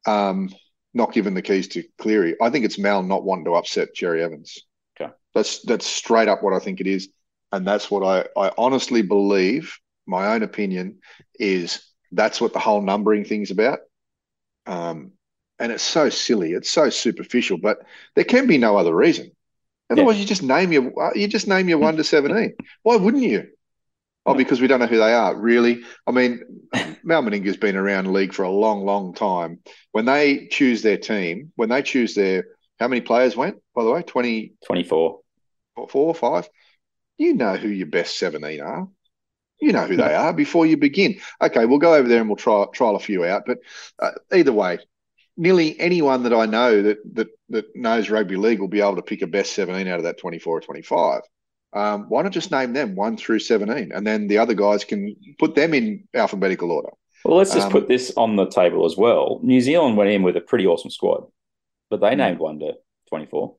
um, 0.06 0.49
not 0.94 1.12
giving 1.12 1.35
the 1.35 1.43
keys 1.43 1.69
to 1.69 1.85
Cleary. 1.99 2.35
I 2.41 2.50
think 2.50 2.65
it's 2.65 2.79
Mal 2.79 3.03
not 3.03 3.23
wanting 3.23 3.44
to 3.44 3.55
upset 3.55 3.94
Cherry 3.94 4.23
Evans. 4.23 4.65
Okay. 4.99 5.12
That's 5.35 5.62
that's 5.62 5.87
straight 5.87 6.29
up 6.29 6.43
what 6.43 6.55
I 6.55 6.59
think 6.59 6.81
it 6.81 6.87
is, 6.87 7.11
and 7.53 7.67
that's 7.67 7.91
what 7.91 8.03
I, 8.03 8.41
I 8.41 8.50
honestly 8.56 9.03
believe. 9.03 9.79
My 10.08 10.34
own 10.34 10.43
opinion 10.43 10.99
is 11.38 11.84
that's 12.10 12.40
what 12.40 12.52
the 12.52 12.58
whole 12.58 12.81
numbering 12.82 13.25
thing's 13.25 13.50
about. 13.50 13.81
Um, 14.66 15.12
and 15.58 15.70
it's 15.72 15.82
so 15.82 16.08
silly, 16.08 16.52
it's 16.52 16.70
so 16.70 16.88
superficial, 16.90 17.58
but 17.58 17.78
there 18.14 18.25
can 18.25 18.46
be 18.46 18.58
no 18.58 18.76
other 18.76 18.94
reason. 18.94 19.31
Otherwise, 19.90 20.19
you 20.19 20.26
just 20.26 20.43
name 20.43 20.72
your 20.72 20.93
you 21.14 21.28
just 21.28 21.49
name 21.49 21.69
your 21.69 21.78
one 21.78 21.96
to 21.96 22.05
seventeen. 22.05 22.55
Why 22.82 22.96
wouldn't 22.96 23.22
you? 23.22 23.49
Oh, 24.26 24.34
because 24.34 24.60
we 24.60 24.66
don't 24.66 24.81
know 24.81 24.87
who 24.87 24.99
they 24.99 25.14
are. 25.14 25.34
Really? 25.34 25.82
I 26.06 26.10
mean, 26.10 26.43
Mal 27.02 27.22
Meninga's 27.22 27.56
been 27.56 27.76
around 27.76 28.05
the 28.05 28.10
league 28.10 28.34
for 28.34 28.43
a 28.43 28.50
long, 28.50 28.84
long 28.84 29.14
time. 29.14 29.60
When 29.93 30.05
they 30.05 30.49
choose 30.49 30.82
their 30.82 30.99
team, 30.99 31.52
when 31.56 31.70
they 31.70 31.81
choose 31.81 32.14
their 32.14 32.44
how 32.78 32.88
many 32.88 33.00
players 33.00 33.34
went, 33.34 33.56
by 33.75 33.84
the 33.84 33.90
way, 33.90 34.02
24 34.02 35.20
Twenty 35.76 35.88
four. 35.88 36.08
or 36.08 36.14
five, 36.14 36.49
you 37.16 37.34
know 37.34 37.56
who 37.56 37.69
your 37.69 37.87
best 37.87 38.19
17 38.19 38.60
are. 38.60 38.88
You 39.60 39.72
know 39.72 39.84
who 39.87 39.96
they 39.96 40.14
are 40.14 40.32
before 40.32 40.66
you 40.66 40.76
begin. 40.76 41.19
Okay, 41.43 41.66
we'll 41.66 41.78
go 41.78 41.94
over 41.94 42.08
there 42.08 42.20
and 42.20 42.28
we'll 42.28 42.37
try 42.37 42.64
trial 42.72 42.96
a 42.96 43.00
few 43.00 43.25
out. 43.25 43.43
But 43.46 43.58
uh, 43.99 44.12
either 44.32 44.52
way, 44.52 44.78
nearly 45.37 45.78
anyone 45.81 46.22
that 46.25 46.32
I 46.32 46.46
know 46.46 46.82
that 46.82 46.99
that 47.14 47.28
that 47.50 47.64
knows 47.75 48.10
rugby 48.10 48.37
league 48.37 48.60
will 48.60 48.69
be 48.69 48.81
able 48.81 48.96
to 48.96 49.02
pick 49.02 49.22
a 49.22 49.26
best 49.26 49.55
17 49.55 49.88
out 49.88 49.99
of 49.99 50.05
that 50.05 50.19
24 50.19 50.58
or 50.58 50.60
25. 50.60 51.22
Um, 51.72 52.06
why 52.08 52.22
not 52.22 52.32
just 52.32 52.50
name 52.50 52.72
them 52.72 52.94
one 52.94 53.16
through 53.16 53.40
17, 53.40 53.93
and 53.93 54.06
then 54.06 54.26
the 54.28 54.38
other 54.38 54.55
guys 54.55 54.84
can 54.84 55.14
put 55.38 55.55
them 55.55 55.75
in 55.75 56.05
alphabetical 56.14 56.70
order. 56.72 56.90
Well, 57.25 57.37
let's 57.37 57.52
just 57.52 57.66
Um, 57.66 57.72
put 57.72 57.88
this 57.88 58.12
on 58.16 58.37
the 58.37 58.46
table 58.46 58.87
as 58.87 58.96
well. 58.96 59.40
New 59.43 59.60
Zealand 59.60 59.96
went 59.96 60.10
in 60.10 60.22
with 60.22 60.37
a 60.37 60.40
pretty 60.40 60.66
awesome 60.66 60.90
squad, 60.90 61.25
but 61.90 62.00
they 62.00 62.10
Mm. 62.12 62.19
named 62.19 62.38
one 62.38 62.58
to 62.60 62.75
twenty 63.08 63.26
four. 63.26 63.56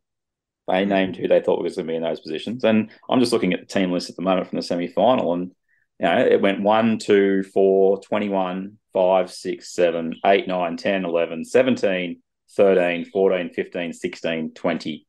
They 0.68 0.86
Mm. 0.86 0.90
named 0.90 1.18
who 1.18 1.28
they 1.28 1.42
thought 1.42 1.62
was 1.62 1.76
going 1.76 1.88
to 1.88 1.92
be 1.92 1.98
in 1.98 2.04
those 2.04 2.20
positions, 2.20 2.64
and 2.64 2.90
I'm 3.10 3.20
just 3.20 3.34
looking 3.34 3.54
at 3.54 3.60
the 3.60 3.66
team 3.68 3.92
list 3.92 4.10
at 4.10 4.16
the 4.16 4.22
moment 4.22 4.48
from 4.48 4.56
the 4.58 4.64
semi 4.64 4.88
final, 4.88 5.34
and 5.34 5.52
you 6.00 6.06
know 6.06 6.18
it 6.18 6.42
went 6.42 6.62
1, 6.62 6.98
2, 6.98 7.44
4, 7.44 8.02
21, 8.02 8.78
5, 8.94 9.32
6, 9.32 9.76
7, 9.76 10.16
8, 10.26 10.48
9, 10.48 10.78
10, 10.78 11.06
11, 11.06 11.46
17, 11.46 12.22
13, 12.56 13.06
14, 13.06 13.50
15, 13.50 13.94
16, 13.94 14.54
20. 14.54 15.08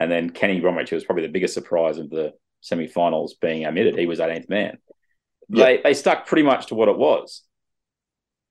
And 0.00 0.10
then 0.10 0.30
Kenny 0.30 0.60
Bromwich, 0.60 0.90
who 0.90 0.96
was 0.96 1.04
probably 1.04 1.26
the 1.26 1.32
biggest 1.32 1.54
surprise 1.54 1.98
of 1.98 2.08
the 2.08 2.32
semi 2.60 2.86
finals 2.86 3.34
being 3.34 3.66
omitted, 3.66 3.98
he 3.98 4.06
was 4.06 4.20
18th 4.20 4.48
man. 4.48 4.78
They, 5.48 5.80
they 5.82 5.94
stuck 5.94 6.26
pretty 6.26 6.42
much 6.42 6.66
to 6.66 6.74
what 6.74 6.88
it 6.88 6.98
was. 6.98 7.42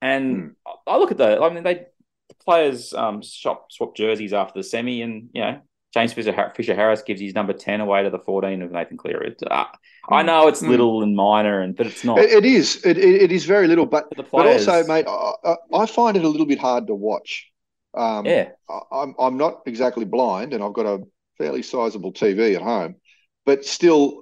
And 0.02 0.56
I 0.86 0.98
look 0.98 1.12
at 1.12 1.18
the, 1.18 1.42
I 1.42 1.50
mean, 1.52 1.64
they 1.64 1.86
the 2.30 2.36
players 2.44 2.94
um, 2.94 3.22
shop 3.22 3.72
swap 3.72 3.96
jerseys 3.96 4.34
after 4.34 4.60
the 4.60 4.64
semi, 4.64 5.02
and 5.02 5.30
you 5.34 5.42
know, 5.42 5.62
James 5.98 6.14
Fisher, 6.14 6.54
Fisher 6.56 6.76
Harris 6.76 7.02
gives 7.02 7.20
his 7.20 7.34
number 7.34 7.54
10 7.54 7.82
away 7.82 8.04
to 8.04 8.12
the 8.12 8.20
14 8.20 8.62
of 8.62 8.72
Nathan 8.72 8.98
Cleary. 8.98 9.30
It, 9.30 9.42
uh, 9.50 9.66
I 10.08 10.22
know 10.22 10.48
it's 10.48 10.62
Mm. 10.62 10.70
little 10.70 11.02
and 11.02 11.16
minor, 11.16 11.60
and 11.60 11.76
but 11.76 11.88
it's 11.88 12.04
not. 12.04 12.20
It, 12.20 12.30
it 12.30 12.46
is. 12.46 12.86
It, 12.86 13.00
it, 13.00 13.32
is 13.32 13.46
very 13.46 13.68
little, 13.68 13.88
but 13.88 14.06
But 14.16 14.46
also, 14.46 14.86
mate, 14.86 15.08
I, 15.08 15.56
I, 15.74 15.86
find 15.88 16.16
it 16.16 16.24
a 16.24 16.30
little 16.30 16.46
bit 16.46 16.60
hard 16.60 16.86
to 16.88 16.94
watch. 16.94 17.52
Um, 17.96 18.28
yeah, 18.28 18.50
I, 18.70 18.80
I'm 18.92 19.16
I'm 19.18 19.38
not 19.38 19.64
exactly 19.66 20.06
blind, 20.06 20.54
and 20.54 20.64
I've 20.64 20.74
got 20.74 20.86
a 20.86 21.00
fairly 21.40 21.64
sizable 21.64 22.14
TV 22.14 22.56
at 22.56 22.62
home, 22.62 22.98
but 23.44 23.66
still 23.66 24.22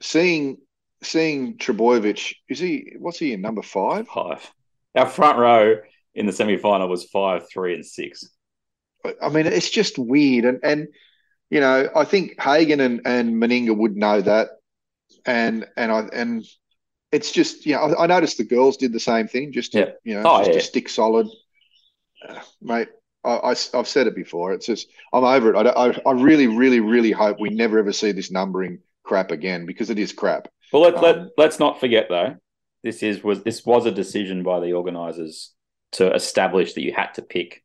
seeing 0.00 0.58
seeing 1.04 1.56
Trbojevic 1.56 2.34
is 2.48 2.58
he 2.58 2.94
what's 2.98 3.18
he 3.18 3.32
in 3.32 3.40
number 3.40 3.62
five? 3.62 4.08
five. 4.08 4.50
Our 4.96 5.06
front 5.06 5.38
row 5.38 5.76
in 6.16 6.26
the 6.26 6.32
semi 6.32 6.56
final 6.56 6.88
was 6.88 7.04
five, 7.04 7.48
three, 7.48 7.74
and 7.74 7.86
six. 7.86 8.28
I 9.22 9.28
mean, 9.28 9.46
it's 9.46 9.70
just 9.70 9.98
weird, 9.98 10.44
and 10.44 10.58
and 10.64 10.88
you 11.52 11.60
know, 11.60 11.88
I 11.94 12.04
think 12.04 12.40
Hagen 12.40 12.80
and 12.80 13.02
and 13.04 13.34
Meninga 13.42 13.76
would 13.76 13.96
know 13.96 14.20
that, 14.22 14.48
and 15.26 15.66
and 15.76 15.92
I 15.92 16.00
and 16.22 16.44
it's 17.12 17.30
just 17.32 17.66
you 17.66 17.74
know, 17.74 17.82
I, 17.82 18.04
I 18.04 18.06
noticed 18.06 18.38
the 18.38 18.44
girls 18.56 18.76
did 18.78 18.92
the 18.92 19.00
same 19.00 19.28
thing, 19.28 19.52
just 19.52 19.72
to 19.72 19.78
Yeah. 19.80 19.90
you 20.04 20.14
know, 20.14 20.24
Oh, 20.28 20.38
just 20.38 20.48
yeah. 20.48 20.54
to 20.54 20.60
stick 20.60 20.88
solid, 20.88 21.26
Uh, 22.28 22.40
mate. 22.60 22.88
I, 23.24 23.38
I 23.52 23.54
have 23.74 23.86
said 23.86 24.06
it 24.08 24.16
before. 24.16 24.52
It's 24.52 24.66
just 24.66 24.88
I'm 25.12 25.24
over 25.24 25.54
it. 25.54 25.56
I, 25.56 25.70
I 25.88 26.00
I 26.06 26.12
really 26.12 26.48
really 26.48 26.80
really 26.80 27.12
hope 27.12 27.38
we 27.38 27.50
never 27.50 27.78
ever 27.78 27.92
see 27.92 28.12
this 28.12 28.30
numbering 28.32 28.80
crap 29.04 29.30
again 29.30 29.66
because 29.66 29.90
it 29.90 29.98
is 29.98 30.12
crap. 30.12 30.48
Well, 30.72 30.82
let, 30.82 31.00
let 31.02 31.18
Um, 31.18 31.30
let's 31.36 31.58
not 31.60 31.80
forget 31.80 32.06
though, 32.08 32.36
this 32.82 33.02
is 33.02 33.22
was 33.22 33.42
this 33.44 33.64
was 33.64 33.86
a 33.86 33.92
decision 33.92 34.42
by 34.42 34.60
the 34.60 34.72
organisers 34.72 35.52
to 35.92 36.12
establish 36.14 36.74
that 36.74 36.82
you 36.82 36.92
had 36.92 37.12
to 37.14 37.22
pick 37.22 37.61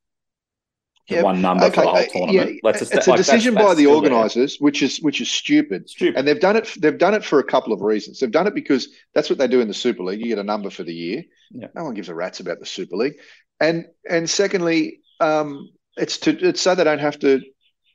Yeah, 1.09 1.21
one 1.21 1.41
number 1.41 1.71
for 1.71 1.81
the 1.81 1.87
whole 1.87 1.95
uh, 1.95 2.05
tournament. 2.05 2.49
yeah, 2.49 2.59
let's 2.63 2.81
it's 2.81 3.07
a 3.07 3.09
like, 3.09 3.17
decision 3.17 3.53
that's 3.53 3.65
by 3.65 3.73
the 3.75 3.87
organisers, 3.87 4.57
which 4.59 4.83
is 4.83 4.97
which 4.97 5.21
is 5.21 5.31
stupid. 5.31 5.89
Stupid. 5.89 6.17
And 6.17 6.27
they've 6.27 6.39
done 6.39 6.57
it. 6.57 6.69
They've 6.79 6.97
done 6.97 7.13
it 7.13 7.23
for 7.23 7.39
a 7.39 7.45
couple 7.45 7.71
of 7.71 7.79
reasons. 7.79 8.19
They've 8.19 8.29
done 8.29 8.45
it 8.45 8.53
because 8.53 8.89
that's 9.13 9.29
what 9.29 9.39
they 9.39 9.47
do 9.47 9.61
in 9.61 9.69
the 9.69 9.73
Super 9.73 10.03
League. 10.03 10.19
You 10.19 10.27
get 10.27 10.37
a 10.37 10.43
number 10.43 10.69
for 10.69 10.83
the 10.83 10.93
year. 10.93 11.23
Yeah. 11.51 11.67
No 11.73 11.85
one 11.85 11.93
gives 11.93 12.09
a 12.09 12.15
rat's 12.15 12.41
about 12.41 12.59
the 12.59 12.65
Super 12.65 12.97
League. 12.97 13.15
And 13.61 13.85
and 14.09 14.29
secondly, 14.29 14.99
um, 15.21 15.69
it's 15.95 16.17
to 16.19 16.37
it's 16.45 16.61
so 16.61 16.75
they 16.75 16.83
don't 16.83 16.99
have 16.99 17.17
to. 17.19 17.41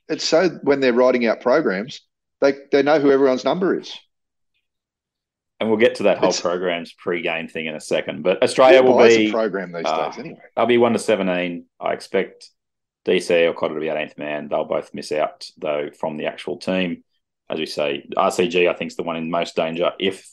it's 0.09 0.23
so 0.23 0.49
when 0.63 0.79
they're 0.79 0.91
writing 0.93 1.27
out 1.27 1.39
programs, 1.39 2.01
they 2.41 2.53
they 2.71 2.81
know 2.81 2.99
who 2.99 3.11
everyone's 3.11 3.45
number 3.45 3.79
is. 3.79 3.95
And 5.59 5.69
we'll 5.69 5.79
get 5.79 5.95
to 5.95 6.03
that 6.03 6.17
whole 6.17 6.29
it's, 6.29 6.41
program's 6.41 6.93
pre-game 6.93 7.47
thing 7.47 7.67
in 7.67 7.75
a 7.75 7.79
second. 7.79 8.23
But 8.23 8.41
Australia 8.43 8.81
will 8.81 8.97
be 8.97 9.27
a 9.27 9.31
program 9.31 9.71
these 9.71 9.83
uh, 9.85 10.09
days 10.09 10.19
anyway. 10.19 10.41
They'll 10.55 10.65
be 10.65 10.79
one 10.79 10.93
to 10.93 10.99
seventeen. 10.99 11.67
I 11.79 11.93
expect 11.93 12.49
DC 13.05 13.49
or 13.49 13.53
Cotter 13.53 13.75
to 13.75 13.79
be 13.79 13.87
18th 13.87 14.17
man. 14.17 14.47
They'll 14.47 14.65
both 14.65 14.93
miss 14.93 15.11
out 15.11 15.49
though 15.57 15.89
from 15.91 16.17
the 16.17 16.25
actual 16.25 16.57
team. 16.57 17.03
As 17.49 17.59
we 17.59 17.65
say, 17.65 18.05
RCG 18.15 18.69
I 18.69 18.73
think 18.73 18.91
is 18.91 18.97
the 18.97 19.03
one 19.03 19.17
in 19.17 19.29
most 19.29 19.55
danger 19.55 19.91
if 19.99 20.29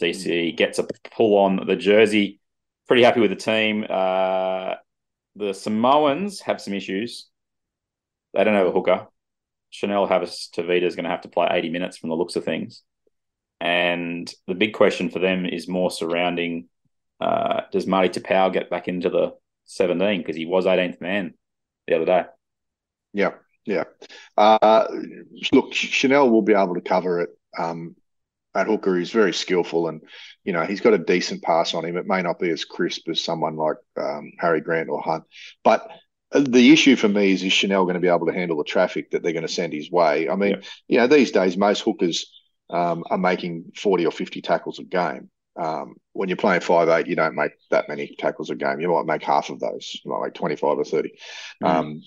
DC 0.00 0.56
gets 0.56 0.78
a 0.78 0.86
pull 1.12 1.36
on 1.38 1.66
the 1.66 1.76
jersey. 1.76 2.40
Pretty 2.86 3.02
happy 3.02 3.20
with 3.20 3.30
the 3.30 3.36
team. 3.36 3.84
Uh, 3.88 4.74
the 5.36 5.52
Samoans 5.52 6.40
have 6.40 6.60
some 6.60 6.74
issues. 6.74 7.28
They 8.32 8.44
don't 8.44 8.54
have 8.54 8.66
a 8.66 8.72
hooker. 8.72 9.06
Chanel 9.70 10.06
Harris 10.06 10.48
Tavita 10.54 10.82
is 10.82 10.94
going 10.94 11.04
to 11.04 11.10
have 11.10 11.22
to 11.22 11.28
play 11.28 11.48
80 11.50 11.70
minutes 11.70 11.96
from 11.96 12.10
the 12.10 12.16
looks 12.16 12.36
of 12.36 12.44
things. 12.44 12.82
And 13.60 14.32
the 14.46 14.54
big 14.54 14.74
question 14.74 15.10
for 15.10 15.18
them 15.18 15.46
is 15.46 15.68
more 15.68 15.90
surrounding 15.90 16.68
uh, 17.20 17.62
does 17.72 17.86
Marty 17.86 18.08
Taupau 18.08 18.52
get 18.52 18.70
back 18.70 18.88
into 18.88 19.08
the 19.08 19.34
17 19.66 20.20
because 20.20 20.36
he 20.36 20.46
was 20.46 20.66
18th 20.66 21.00
man 21.00 21.34
the 21.86 21.96
other 21.96 22.04
day. 22.04 22.24
Yeah, 23.12 23.32
yeah. 23.64 23.84
Uh, 24.36 24.86
look, 25.52 25.72
Chanel 25.72 26.30
will 26.30 26.42
be 26.42 26.54
able 26.54 26.74
to 26.74 26.80
cover 26.80 27.20
it. 27.20 27.30
Um, 27.56 27.96
at 28.56 28.68
hooker, 28.68 28.96
he's 28.96 29.10
very 29.10 29.32
skillful, 29.32 29.88
and 29.88 30.00
you 30.44 30.52
know 30.52 30.64
he's 30.64 30.80
got 30.80 30.94
a 30.94 30.98
decent 30.98 31.42
pass 31.42 31.74
on 31.74 31.84
him. 31.84 31.96
It 31.96 32.06
may 32.06 32.22
not 32.22 32.38
be 32.38 32.50
as 32.50 32.64
crisp 32.64 33.08
as 33.08 33.22
someone 33.22 33.56
like 33.56 33.76
um, 33.96 34.32
Harry 34.38 34.60
Grant 34.60 34.88
or 34.88 35.02
Hunt, 35.02 35.24
but 35.64 35.88
the 36.34 36.72
issue 36.72 36.96
for 36.96 37.08
me 37.08 37.32
is 37.32 37.42
is 37.42 37.52
Chanel 37.52 37.84
going 37.84 37.94
to 37.94 38.00
be 38.00 38.08
able 38.08 38.26
to 38.26 38.32
handle 38.32 38.58
the 38.58 38.64
traffic 38.64 39.10
that 39.10 39.22
they're 39.22 39.32
going 39.32 39.46
to 39.46 39.52
send 39.52 39.72
his 39.72 39.90
way? 39.90 40.28
I 40.28 40.36
mean, 40.36 40.50
yeah. 40.50 40.60
you 40.88 40.98
know, 40.98 41.06
these 41.06 41.30
days 41.30 41.56
most 41.56 41.82
hookers 41.82 42.32
um, 42.70 43.04
are 43.10 43.18
making 43.18 43.72
forty 43.76 44.06
or 44.06 44.12
fifty 44.12 44.40
tackles 44.40 44.78
a 44.78 44.84
game. 44.84 45.30
Um, 45.56 45.96
when 46.12 46.28
you're 46.28 46.36
playing 46.36 46.60
five 46.60 46.88
eight, 46.88 47.06
you 47.06 47.16
don't 47.16 47.34
make 47.34 47.52
that 47.70 47.88
many 47.88 48.14
tackles 48.18 48.50
a 48.50 48.54
game. 48.54 48.80
You 48.80 48.88
might 48.88 49.06
make 49.06 49.22
half 49.22 49.50
of 49.50 49.60
those, 49.60 50.00
you 50.04 50.10
might 50.10 50.24
make 50.24 50.34
twenty 50.34 50.56
five 50.56 50.78
or 50.78 50.84
30 50.84 51.10
mm. 51.62 51.68
um, 51.68 52.02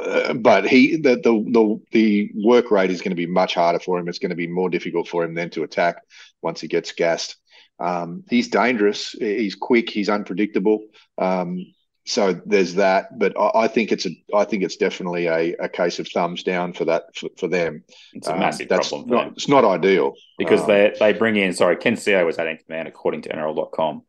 uh, 0.00 0.32
but 0.32 0.66
he 0.66 0.96
the, 0.96 1.16
the 1.16 1.44
the 1.50 1.80
the 1.92 2.30
work 2.34 2.70
rate 2.70 2.90
is 2.90 3.02
going 3.02 3.10
to 3.10 3.16
be 3.16 3.26
much 3.26 3.54
harder 3.54 3.78
for 3.78 3.98
him. 3.98 4.08
It's 4.08 4.18
going 4.18 4.30
to 4.30 4.36
be 4.36 4.46
more 4.46 4.70
difficult 4.70 5.08
for 5.08 5.24
him 5.24 5.34
then 5.34 5.50
to 5.50 5.62
attack 5.62 5.96
once 6.42 6.60
he 6.60 6.68
gets 6.68 6.92
gassed. 6.92 7.36
Um, 7.78 8.24
he's 8.30 8.48
dangerous. 8.48 9.10
He's 9.10 9.54
quick. 9.54 9.90
He's 9.90 10.08
unpredictable. 10.08 10.86
Um, 11.18 11.66
so 12.06 12.38
there's 12.44 12.74
that, 12.74 13.18
but 13.18 13.38
I, 13.38 13.62
I, 13.62 13.68
think 13.68 13.90
it's 13.90 14.04
a 14.04 14.10
I 14.34 14.44
think 14.44 14.62
it's 14.62 14.76
definitely 14.76 15.26
a, 15.26 15.54
a 15.56 15.68
case 15.70 15.98
of 15.98 16.06
thumbs 16.08 16.42
down 16.42 16.74
for 16.74 16.84
that 16.84 17.16
for, 17.16 17.30
for 17.38 17.48
them. 17.48 17.82
It's 18.12 18.28
a 18.28 18.34
um, 18.34 18.40
massive 18.40 18.68
problem. 18.68 19.06
Not, 19.06 19.28
it's 19.28 19.48
not 19.48 19.64
ideal 19.64 20.12
because 20.36 20.60
um, 20.60 20.66
they 20.66 20.94
they 20.98 21.12
bring 21.14 21.36
in 21.36 21.54
sorry 21.54 21.76
Ken 21.76 21.94
Sio 21.94 22.26
was 22.26 22.36
18th 22.36 22.68
man 22.68 22.86
according 22.86 23.22
to 23.22 23.30
NRL.com 23.30 24.02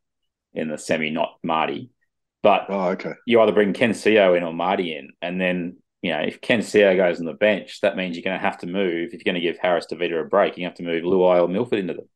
in 0.54 0.68
the 0.68 0.78
semi, 0.78 1.10
not 1.10 1.38
Marty. 1.42 1.90
But 2.44 2.66
oh, 2.70 2.90
okay. 2.90 3.14
you 3.26 3.40
either 3.40 3.54
bring 3.54 3.74
Ken 3.74 3.92
Sio 3.92 4.36
in 4.36 4.44
or 4.44 4.54
Marty 4.54 4.96
in, 4.96 5.14
and 5.22 5.40
then 5.40 5.78
you 6.02 6.12
know 6.12 6.20
if 6.20 6.42
Ken 6.42 6.60
Sio 6.60 6.98
goes 6.98 7.20
on 7.20 7.26
the 7.26 7.34
bench, 7.34 7.80
that 7.80 7.96
means 7.96 8.18
you're 8.18 8.24
going 8.24 8.38
to 8.38 8.46
have 8.46 8.58
to 8.60 8.68
move. 8.68 9.14
If 9.14 9.14
you're 9.14 9.34
going 9.34 9.42
to 9.42 9.42
give 9.42 9.58
Harris 9.58 9.88
Tavita 9.90 10.20
a 10.20 10.26
break, 10.26 10.58
you 10.58 10.66
have 10.66 10.76
to 10.76 10.84
move 10.84 11.04
Luai 11.04 11.42
or 11.42 11.48
Milford 11.48 11.80
into 11.80 11.94
the 11.94 12.08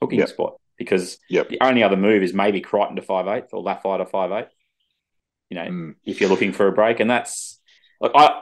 hooking 0.00 0.20
yep. 0.20 0.30
spot 0.30 0.54
because 0.78 1.18
yep. 1.28 1.50
the 1.50 1.58
only 1.60 1.82
other 1.82 1.96
move 1.96 2.22
is 2.22 2.32
maybe 2.32 2.62
Crichton 2.62 2.96
to 2.96 3.02
five 3.02 3.28
eight 3.28 3.44
or 3.52 3.62
Lafai 3.62 3.98
to 3.98 4.06
five 4.06 4.32
eight 4.32 4.48
you 5.50 5.56
know, 5.56 5.64
mm. 5.64 5.94
if 6.04 6.20
you're 6.20 6.30
looking 6.30 6.52
for 6.52 6.66
a 6.66 6.72
break. 6.72 7.00
And 7.00 7.10
that's 7.10 7.60
like 8.00 8.12
I 8.14 8.40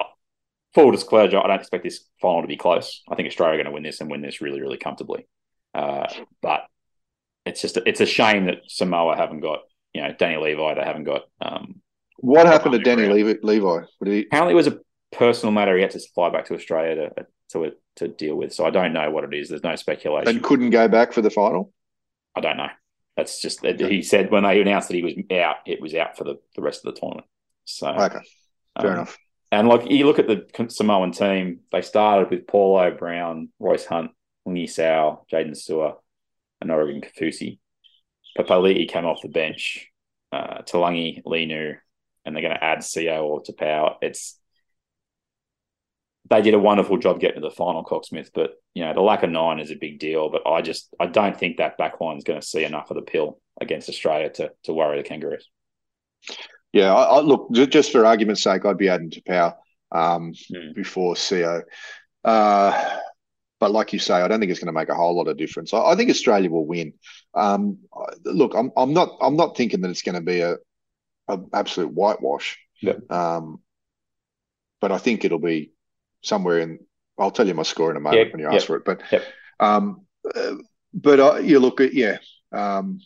full 0.74 0.90
disclosure, 0.90 1.38
I 1.38 1.46
don't 1.46 1.60
expect 1.60 1.84
this 1.84 2.04
final 2.20 2.42
to 2.42 2.48
be 2.48 2.56
close. 2.56 3.02
I 3.08 3.14
think 3.14 3.28
Australia 3.28 3.54
are 3.54 3.62
going 3.62 3.66
to 3.66 3.72
win 3.72 3.82
this 3.82 4.00
and 4.00 4.10
win 4.10 4.22
this 4.22 4.40
really, 4.40 4.60
really 4.60 4.76
comfortably. 4.76 5.26
Uh, 5.72 6.06
but 6.42 6.66
it's 7.46 7.60
just 7.60 7.76
a, 7.76 7.88
it's 7.88 8.00
a 8.00 8.06
shame 8.06 8.46
that 8.46 8.58
Samoa 8.66 9.16
haven't 9.16 9.40
got 9.40 9.60
you 9.92 10.02
know 10.02 10.14
Danny 10.18 10.36
Levi. 10.36 10.74
They 10.74 10.84
haven't 10.84 11.04
got. 11.04 11.22
Um, 11.40 11.80
what 12.18 12.46
happened 12.46 12.72
to 12.72 12.78
Danny 12.78 13.08
Levi? 13.08 13.34
Levi? 13.42 13.84
He... 14.04 14.20
Apparently, 14.22 14.52
it 14.52 14.56
was 14.56 14.66
a 14.66 14.78
personal 15.12 15.52
matter. 15.52 15.76
He 15.76 15.82
had 15.82 15.90
to 15.92 16.00
fly 16.14 16.30
back 16.30 16.46
to 16.46 16.54
Australia 16.54 17.10
to 17.10 17.26
to 17.50 17.72
to 17.96 18.08
deal 18.08 18.36
with. 18.36 18.52
So 18.52 18.64
I 18.64 18.70
don't 18.70 18.92
know 18.92 19.10
what 19.10 19.24
it 19.24 19.34
is. 19.34 19.48
There's 19.48 19.62
no 19.62 19.76
speculation. 19.76 20.28
And 20.28 20.42
couldn't 20.42 20.70
go 20.70 20.88
back 20.88 21.12
for 21.12 21.22
the 21.22 21.30
final. 21.30 21.72
I 22.36 22.40
don't 22.40 22.56
know. 22.56 22.68
That's 23.16 23.40
just 23.40 23.62
that 23.62 23.78
he 23.78 24.02
said 24.02 24.30
when 24.30 24.42
they 24.42 24.60
announced 24.60 24.88
that 24.88 24.94
he 24.94 25.02
was 25.02 25.14
out, 25.30 25.56
it 25.66 25.80
was 25.80 25.94
out 25.94 26.16
for 26.16 26.24
the, 26.24 26.40
the 26.56 26.62
rest 26.62 26.84
of 26.84 26.94
the 26.94 27.00
tournament. 27.00 27.26
So 27.64 27.88
okay, 27.88 28.20
fair 28.80 28.90
um, 28.90 28.94
enough. 28.94 29.18
And 29.52 29.68
like 29.68 29.88
you 29.88 30.06
look 30.06 30.18
at 30.18 30.26
the 30.26 30.46
Samoan 30.68 31.12
team, 31.12 31.60
they 31.70 31.80
started 31.80 32.30
with 32.30 32.48
Paulo 32.48 32.90
Brown, 32.90 33.50
Royce 33.60 33.86
Hunt, 33.86 34.10
Lingy 34.44 34.66
Sau, 34.66 35.24
Jaydn 35.32 35.52
Su'A, 35.52 35.94
and 36.60 36.72
Oregon 36.72 37.02
Kaufusi. 37.02 37.58
Papali'i 38.36 38.88
came 38.88 39.04
off 39.04 39.22
the 39.22 39.28
bench, 39.28 39.88
uh, 40.32 40.62
Taulagi, 40.62 41.22
Linu, 41.22 41.76
and 42.24 42.34
they're 42.34 42.42
going 42.42 42.54
to 42.54 42.64
add 42.64 42.78
Sio 42.78 43.22
or 43.22 43.42
Taupau. 43.42 43.96
It's 44.02 44.40
they 46.30 46.42
did 46.42 46.54
a 46.54 46.58
wonderful 46.58 46.96
job 46.96 47.20
getting 47.20 47.42
to 47.42 47.48
the 47.48 47.54
final, 47.54 47.84
Cocksmith. 47.84 48.30
But 48.34 48.52
you 48.74 48.84
know, 48.84 48.94
the 48.94 49.00
lack 49.00 49.22
of 49.22 49.30
nine 49.30 49.60
is 49.60 49.70
a 49.70 49.76
big 49.76 49.98
deal. 49.98 50.30
But 50.30 50.46
I 50.46 50.62
just 50.62 50.94
I 50.98 51.06
don't 51.06 51.38
think 51.38 51.58
that 51.58 51.78
backline 51.78 52.18
is 52.18 52.24
going 52.24 52.40
to 52.40 52.46
see 52.46 52.64
enough 52.64 52.90
of 52.90 52.96
the 52.96 53.02
pill 53.02 53.40
against 53.60 53.88
Australia 53.88 54.30
to 54.30 54.52
to 54.64 54.72
worry 54.72 54.98
the 54.98 55.08
Kangaroos. 55.08 55.48
Yeah, 56.72 56.94
I, 56.94 57.18
I 57.18 57.20
look 57.20 57.52
just 57.52 57.92
for 57.92 58.04
argument's 58.04 58.42
sake, 58.42 58.64
I'd 58.64 58.78
be 58.78 58.88
adding 58.88 59.10
Taupau 59.10 59.54
um, 59.92 60.32
mm. 60.52 60.74
before 60.74 61.14
Sio. 61.14 61.62
Uh, 62.24 62.98
but 63.60 63.70
like 63.70 63.92
you 63.92 63.98
say, 63.98 64.14
I 64.14 64.26
don't 64.26 64.40
think 64.40 64.50
it's 64.50 64.60
going 64.60 64.74
to 64.74 64.78
make 64.78 64.88
a 64.88 64.94
whole 64.94 65.16
lot 65.16 65.28
of 65.28 65.36
difference. 65.36 65.72
I, 65.72 65.78
I 65.78 65.94
think 65.94 66.10
Australia 66.10 66.50
will 66.50 66.66
win. 66.66 66.94
Um, 67.34 67.78
look, 68.24 68.54
I'm, 68.54 68.72
I'm 68.76 68.92
not 68.92 69.10
I'm 69.20 69.36
not 69.36 69.56
thinking 69.56 69.82
that 69.82 69.90
it's 69.90 70.02
going 70.02 70.16
to 70.16 70.20
be 70.20 70.40
a, 70.40 70.56
a 71.28 71.38
absolute 71.52 71.92
whitewash. 71.92 72.58
Yep. 72.80 73.10
Um, 73.10 73.60
but 74.80 74.90
I 74.90 74.98
think 74.98 75.24
it'll 75.24 75.38
be 75.38 75.73
somewhere 76.24 76.60
in. 76.60 76.78
I'll 77.18 77.30
tell 77.30 77.46
you 77.46 77.54
my 77.54 77.62
score 77.62 77.90
in 77.90 77.96
a 77.96 78.00
moment 78.00 78.26
yep, 78.26 78.32
when 78.32 78.40
you 78.40 78.48
ask 78.48 78.54
yep, 78.54 78.66
for 78.66 78.76
it. 78.76 78.84
But 78.84 79.02
yep. 79.12 79.24
um, 79.60 80.04
uh, 80.34 80.54
but 80.92 81.20
uh, 81.20 81.36
you 81.36 81.60
look 81.60 81.80
at 81.80 81.94
yeah. 81.94 82.18
Um, 82.52 83.00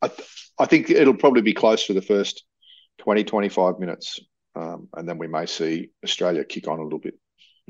I 0.00 0.08
th- 0.08 0.50
I 0.58 0.66
think 0.66 0.90
it'll 0.90 1.14
probably 1.14 1.42
be 1.42 1.54
close 1.54 1.84
for 1.84 1.94
the 1.94 2.02
first 2.02 2.44
20, 2.98 3.24
25 3.24 3.78
minutes, 3.80 4.20
um, 4.54 4.88
and 4.94 5.08
then 5.08 5.18
we 5.18 5.26
may 5.26 5.46
see 5.46 5.90
Australia 6.04 6.44
kick 6.44 6.68
on 6.68 6.78
a 6.78 6.84
little 6.84 6.98
bit. 6.98 7.14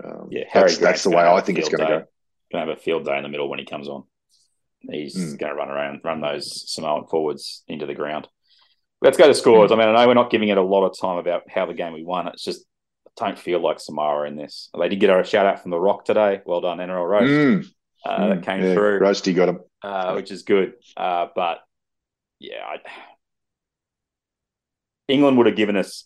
Um, 0.03 0.29
yeah, 0.31 0.45
Harry 0.51 0.69
that's, 0.69 0.79
that's 0.79 1.03
the 1.05 1.11
way 1.11 1.23
I 1.23 1.41
think 1.41 1.59
it's 1.59 1.69
going 1.69 1.81
to 1.81 1.87
go. 1.87 2.05
Going 2.53 2.67
to 2.67 2.73
have 2.73 2.79
a 2.79 2.81
field 2.81 3.05
day 3.05 3.17
in 3.17 3.23
the 3.23 3.29
middle 3.29 3.49
when 3.49 3.59
he 3.59 3.65
comes 3.65 3.89
on. 3.89 4.05
He's 4.81 5.17
mm. 5.17 5.39
going 5.39 5.53
to 5.53 5.57
run 5.57 5.71
around, 5.71 6.01
run 6.05 6.21
those 6.21 6.71
Samoan 6.71 7.07
forwards 7.07 7.63
into 7.69 7.87
the 7.87 7.95
ground. 7.95 8.29
Let's 9.01 9.17
go 9.17 9.27
to 9.27 9.35
scores. 9.35 9.71
Mm. 9.71 9.75
I 9.75 9.79
mean, 9.79 9.89
I 9.89 9.93
know 9.93 10.09
we're 10.09 10.15
not 10.15 10.31
giving 10.31 10.49
it 10.49 10.59
a 10.59 10.63
lot 10.63 10.85
of 10.85 10.99
time 10.99 11.19
about 11.19 11.43
how 11.49 11.67
the 11.67 11.75
game 11.75 11.95
we 11.95 12.05
won. 12.05 12.29
It's 12.29 12.45
just 12.45 12.65
don't 13.17 13.39
feel 13.39 13.61
like 13.61 13.81
Samara 13.81 14.29
in 14.29 14.37
this. 14.37 14.71
They 14.79 14.89
did 14.89 15.01
get 15.01 15.11
a 15.11 15.25
shout 15.25 15.47
out 15.47 15.63
from 15.63 15.71
The 15.71 15.79
Rock 15.79 16.05
today. 16.05 16.41
Well 16.45 16.61
done, 16.61 16.79
NRL 16.79 17.09
Roast. 17.09 17.31
Mm. 17.31 17.67
Uh, 18.05 18.19
mm. 18.19 18.35
That 18.35 18.45
came 18.45 18.63
yeah, 18.63 18.75
through. 18.75 19.01
Roasty 19.01 19.35
got 19.35 19.49
him. 19.49 19.61
Uh, 19.83 20.13
which 20.15 20.31
is 20.31 20.43
good. 20.43 20.75
Uh, 20.97 21.29
but 21.35 21.59
yeah, 22.39 22.65
I... 22.65 22.77
England 25.09 25.37
would 25.39 25.47
have 25.47 25.57
given 25.57 25.77
us 25.77 26.05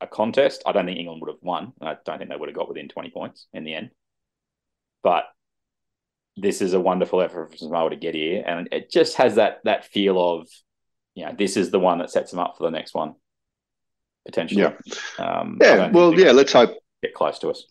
a 0.00 0.06
contest. 0.06 0.62
I 0.64 0.72
don't 0.72 0.86
think 0.86 0.98
England 0.98 1.20
would 1.20 1.30
have 1.30 1.42
won. 1.42 1.72
I 1.80 1.96
don't 2.04 2.18
think 2.18 2.30
they 2.30 2.36
would 2.36 2.48
have 2.48 2.56
got 2.56 2.68
within 2.68 2.88
20 2.88 3.10
points 3.10 3.46
in 3.52 3.64
the 3.64 3.74
end. 3.74 3.90
But 5.02 5.24
this 6.36 6.62
is 6.62 6.72
a 6.72 6.80
wonderful 6.80 7.20
effort 7.20 7.50
for 7.50 7.56
Samoa 7.56 7.90
to 7.90 7.96
get 7.96 8.14
here. 8.14 8.42
And 8.46 8.68
it 8.72 8.90
just 8.90 9.16
has 9.16 9.34
that 9.34 9.58
that 9.64 9.84
feel 9.84 10.18
of, 10.18 10.48
you 11.14 11.26
know, 11.26 11.34
this 11.36 11.56
is 11.56 11.70
the 11.70 11.80
one 11.80 11.98
that 11.98 12.10
sets 12.10 12.30
them 12.30 12.40
up 12.40 12.54
for 12.56 12.64
the 12.64 12.70
next 12.70 12.94
one 12.94 13.14
potentially. 14.28 14.60
Yeah. 14.60 14.74
Um, 15.18 15.58
yeah. 15.60 15.90
Well, 15.90 16.18
yeah. 16.18 16.32
Let's 16.32 16.52
hope 16.52 16.76
get 17.02 17.14
close 17.14 17.38
to 17.40 17.48
us. 17.48 17.64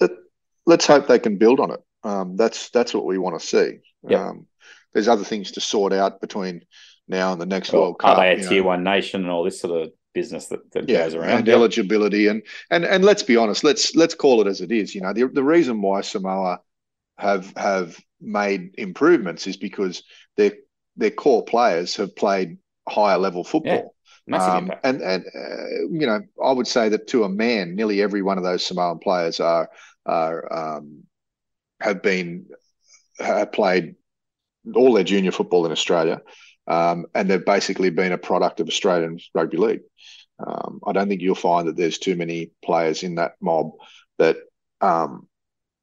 Let, 0.66 0.80
us 0.80 0.88
hope 0.88 1.08
they 1.08 1.20
can 1.20 1.38
build 1.38 1.60
on 1.60 1.72
it. 1.72 1.80
Um, 2.04 2.36
that's 2.36 2.70
that's 2.72 2.94
what 2.94 3.06
we 3.06 3.18
want 3.20 3.40
to 3.40 3.46
see. 3.46 3.80
Yep. 4.08 4.20
Um, 4.20 4.48
there's 4.94 5.08
other 5.08 5.24
things 5.24 5.52
to 5.52 5.62
sort 5.62 5.94
out 5.94 6.20
between 6.20 6.62
now 7.08 7.32
and 7.32 7.40
the 7.40 7.46
next 7.46 7.72
well, 7.72 7.84
World 7.84 8.00
Cup. 8.00 8.18
Are 8.18 8.36
they 8.36 8.42
a 8.42 8.48
tier 8.50 8.62
know. 8.62 8.70
one 8.70 8.84
nation 8.84 9.22
and 9.22 9.30
all 9.30 9.44
this 9.44 9.62
sort 9.62 9.82
of 9.82 9.92
business 10.14 10.48
that, 10.48 10.72
that 10.72 10.90
yeah, 10.90 11.04
goes 11.04 11.14
around? 11.14 11.40
And 11.40 11.50
eligibility 11.50 12.28
and 12.28 12.42
and 12.72 12.84
and 12.84 13.06
let's 13.06 13.24
be 13.24 13.38
honest. 13.38 13.64
Let's 13.64 13.96
let's 13.96 14.16
call 14.16 14.42
it 14.42 14.48
as 14.48 14.62
it 14.62 14.72
is. 14.72 14.96
You 14.96 15.02
know, 15.02 15.14
the 15.14 15.28
the 15.28 15.44
reason 15.44 15.82
why 15.82 16.02
Samoa 16.02 16.60
have 17.20 17.54
have 17.56 17.98
made 18.20 18.74
improvements 18.80 19.46
is 19.46 19.58
because 19.58 20.02
their 20.38 20.54
their 20.96 21.12
core 21.12 21.46
players 21.46 21.96
have 21.98 22.16
played 22.16 22.58
higher 22.90 23.20
level 23.20 23.44
football. 23.44 23.94
Massive 24.28 24.54
um, 24.54 24.64
impact. 24.66 24.86
And 24.86 25.02
and 25.02 25.26
uh, 25.26 25.88
you 25.90 26.06
know, 26.06 26.22
I 26.44 26.52
would 26.52 26.68
say 26.68 26.90
that 26.90 27.08
to 27.08 27.24
a 27.24 27.30
man, 27.30 27.76
nearly 27.76 28.02
every 28.02 28.22
one 28.22 28.38
of 28.38 28.44
those 28.44 28.66
Samoan 28.66 29.00
players 29.00 29.40
are 29.40 29.70
are 30.06 30.54
um, 30.54 31.04
have 31.80 32.02
been 32.02 32.48
have 33.20 33.52
played 33.52 33.96
all 34.76 34.94
their 34.94 35.04
junior 35.06 35.32
football 35.32 35.66
in 35.66 35.72
Australia, 35.72 36.22
um, 36.68 37.06
and 37.16 37.30
they've 37.30 37.46
basically 37.46 37.90
been 37.90 38.12
a 38.12 38.18
product 38.18 38.60
of 38.60 38.68
Australian 38.68 39.20
rugby 39.34 39.58
league. 39.58 39.82
Um, 40.46 40.82
I 40.86 40.92
don't 40.92 41.08
think 41.08 41.22
you'll 41.22 41.36
find 41.36 41.68
that 41.68 41.78
there's 41.78 41.98
too 41.98 42.16
many 42.16 42.52
players 42.64 43.04
in 43.04 43.16
that 43.16 43.34
mob 43.42 43.72
that 44.20 44.38
um, 44.82 45.28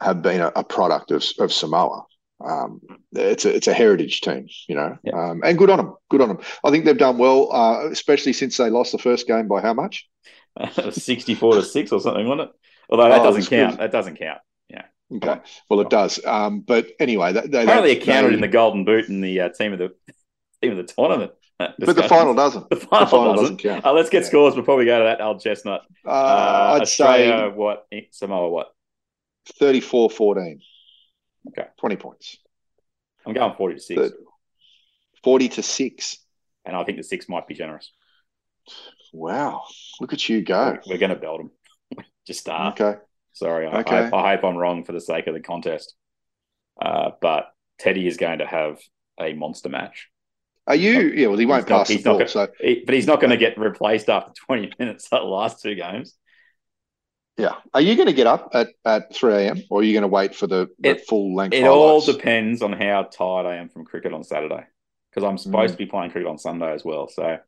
have 0.00 0.22
been 0.22 0.40
a, 0.40 0.52
a 0.54 0.64
product 0.64 1.10
of, 1.10 1.24
of 1.38 1.52
Samoa. 1.52 2.04
Um, 2.46 2.80
it's 3.12 3.44
a 3.44 3.54
it's 3.54 3.66
a 3.68 3.72
heritage 3.72 4.20
team, 4.20 4.48
you 4.68 4.74
know, 4.74 4.98
Yeah. 5.02 5.12
um, 5.30 5.40
and 5.44 5.56
good 5.56 5.70
on 5.70 5.78
them. 5.78 5.94
Good 6.10 6.20
on 6.20 6.28
them. 6.28 6.40
I 6.64 6.70
think 6.70 6.84
they've 6.84 6.96
done 6.98 7.16
well, 7.18 7.50
uh, 7.52 7.88
especially 7.90 8.32
since 8.34 8.56
they 8.56 8.68
lost 8.70 8.92
the 8.92 8.98
first 8.98 9.26
game 9.26 9.48
by 9.48 9.60
how 9.62 9.72
much? 9.74 10.08
sixty-four 10.90 11.54
to 11.54 11.62
six 11.62 11.90
or 11.92 12.00
something, 12.00 12.26
wasn't 12.28 12.50
it? 12.50 12.56
Although 12.90 13.08
that 13.08 13.20
Oh, 13.20 13.24
doesn't 13.24 13.46
count. 13.48 13.72
good. 13.72 13.80
That 13.80 13.92
doesn't 13.92 14.16
count. 14.18 14.38
Yeah. 14.68 14.82
Okay, 15.14 15.40
well 15.70 15.80
it 15.80 15.90
does. 15.90 16.24
Um, 16.24 16.60
but 16.60 16.88
anyway, 17.00 17.32
they, 17.32 17.46
they, 17.46 17.62
Apparently, 17.62 17.94
they- 17.94 18.00
it 18.00 18.04
counted 18.04 18.28
they- 18.30 18.34
in 18.34 18.40
the 18.40 18.48
Golden 18.48 18.84
Boot 18.84 19.08
and 19.08 19.22
the 19.24 19.40
uh, 19.40 19.48
team 19.50 19.72
of 19.72 19.78
the 19.78 19.88
team 20.62 20.72
of 20.72 20.76
the 20.76 20.92
tournament. 20.92 21.32
but 21.58 21.94
the 21.96 22.02
final 22.02 22.34
doesn't. 22.34 22.68
The 22.68 22.76
final, 22.76 23.06
final 23.06 23.34
doesn't. 23.34 23.56
doesn't 23.56 23.70
count. 23.74 23.86
Uh, 23.86 23.92
let's 23.92 24.10
get 24.10 24.22
Yeah. 24.22 24.28
scores 24.28 24.54
before 24.54 24.76
we 24.76 24.84
go 24.84 24.98
to 24.98 25.04
that 25.04 25.20
old 25.20 25.40
chestnut. 25.40 25.82
Uh, 26.04 26.10
Uh, 26.10 26.72
I'd 26.76 26.82
Australia, 26.82 27.48
say 27.50 27.56
what? 27.56 27.86
Samoa, 28.10 28.50
what? 28.50 28.72
34-14. 29.60 30.58
Okay. 31.48 31.68
20 31.78 31.96
points. 31.96 32.36
I'm 33.26 33.32
going 33.34 33.54
40 33.56 33.74
to 33.76 33.80
6. 33.80 34.00
Third. 34.00 34.12
40 35.22 35.48
to 35.50 35.62
6. 35.62 36.18
And 36.64 36.76
I 36.76 36.84
think 36.84 36.98
the 36.98 37.04
6 37.04 37.28
might 37.28 37.46
be 37.46 37.54
generous. 37.54 37.90
Wow. 39.12 39.62
Look 40.00 40.12
at 40.12 40.28
you 40.28 40.42
go. 40.42 40.78
We're 40.86 40.98
going 40.98 41.10
to 41.10 41.16
belt 41.16 41.38
them. 41.38 42.04
Just 42.26 42.40
start. 42.40 42.80
Okay. 42.80 42.98
Sorry. 43.32 43.66
I, 43.66 43.80
Okay. 43.80 43.96
I, 44.12 44.16
I 44.16 44.30
hope 44.36 44.44
I'm 44.44 44.56
wrong 44.56 44.84
for 44.84 44.92
the 44.92 45.00
sake 45.00 45.26
of 45.26 45.34
the 45.34 45.40
contest. 45.40 45.94
Uh, 46.80 47.10
but 47.20 47.46
Teddy 47.78 48.06
is 48.06 48.16
going 48.16 48.38
to 48.38 48.46
have 48.46 48.78
a 49.20 49.32
monster 49.34 49.68
match. 49.68 50.08
Are 50.66 50.74
you? 50.74 51.00
Yeah, 51.14 51.26
well, 51.26 51.36
he 51.38 51.44
won't 51.46 51.64
He's 51.64 51.70
not- 51.70 51.78
pass 51.80 51.88
the 51.88 51.94
he's 51.94 52.04
not 52.04 52.12
gonna- 52.14 52.28
So, 52.28 52.48
He- 52.60 52.82
but 52.86 52.94
he's 52.94 53.06
not 53.06 53.20
going 53.20 53.30
to 53.30 53.36
get 53.36 53.58
replaced 53.58 54.08
after 54.08 54.32
20 54.46 54.72
minutes 54.78 55.10
like 55.12 55.20
the 55.20 55.26
last 55.26 55.60
two 55.62 55.74
games. 55.74 56.14
Yeah. 57.36 57.54
Are 57.72 57.80
you 57.80 57.96
going 57.96 58.06
to 58.06 58.12
get 58.12 58.26
up 58.26 58.50
at, 58.54 58.68
at 58.84 59.14
3 59.14 59.34
a.m. 59.34 59.62
or 59.70 59.80
are 59.80 59.82
you 59.82 59.92
going 59.92 60.02
to 60.02 60.08
wait 60.08 60.34
for 60.34 60.46
the, 60.46 60.68
the 60.78 60.90
It- 60.90 61.06
full 61.06 61.34
length 61.34 61.54
of 61.54 61.60
It 61.60 61.66
all 61.66 62.00
depends 62.00 62.62
on 62.62 62.72
how 62.72 63.02
tired 63.04 63.46
I 63.46 63.56
am 63.56 63.68
from 63.68 63.84
cricket 63.84 64.12
on 64.12 64.22
Saturday. 64.24 64.64
Because 65.10 65.28
I'm 65.28 65.38
supposed 65.38 65.74
Mm. 65.74 65.76
to 65.76 65.84
be 65.84 65.86
playing 65.86 66.10
cricket 66.10 66.28
on 66.28 66.38
Sunday 66.38 66.72
as 66.72 66.84
well. 66.84 67.08
So 67.08 67.38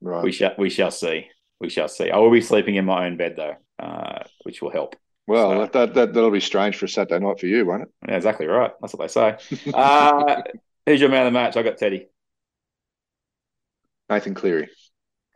Right. 0.00 0.22
we 0.24 0.32
shall 0.32 0.52
we 0.58 0.70
shall 0.70 0.90
see. 0.90 1.26
We 1.60 1.68
shall 1.70 1.88
see. 1.88 2.10
I 2.10 2.18
will 2.18 2.30
be 2.30 2.40
sleeping 2.40 2.74
in 2.76 2.84
my 2.84 3.06
own 3.06 3.16
bed 3.16 3.34
though, 3.36 3.56
uh, 3.78 4.24
which 4.42 4.60
will 4.62 4.70
help. 4.70 4.94
well, 5.26 5.50
so- 5.50 5.58
that, 5.60 5.72
that, 5.72 5.94
that, 5.94 6.14
that'll 6.14 6.30
be 6.30 6.40
strange 6.40 6.76
for 6.76 6.84
a 6.84 6.88
Saturday 6.88 7.24
night 7.24 7.40
for 7.40 7.46
you, 7.46 7.64
won't 7.66 7.82
it? 7.82 7.88
Yeah, 8.08 8.16
exactly 8.16 8.46
right. 8.46 8.72
That's 8.80 8.94
what 8.94 9.02
they 9.08 9.12
say. 9.12 9.70
Uh, 9.74 10.42
who's 10.86 11.00
your 11.00 11.08
man 11.10 11.26
of 11.26 11.32
the 11.32 11.38
match? 11.38 11.56
I 11.56 11.62
got 11.62 11.78
Teddy. 11.78 12.08
Nathan 14.10 14.34
Cleary. 14.34 14.68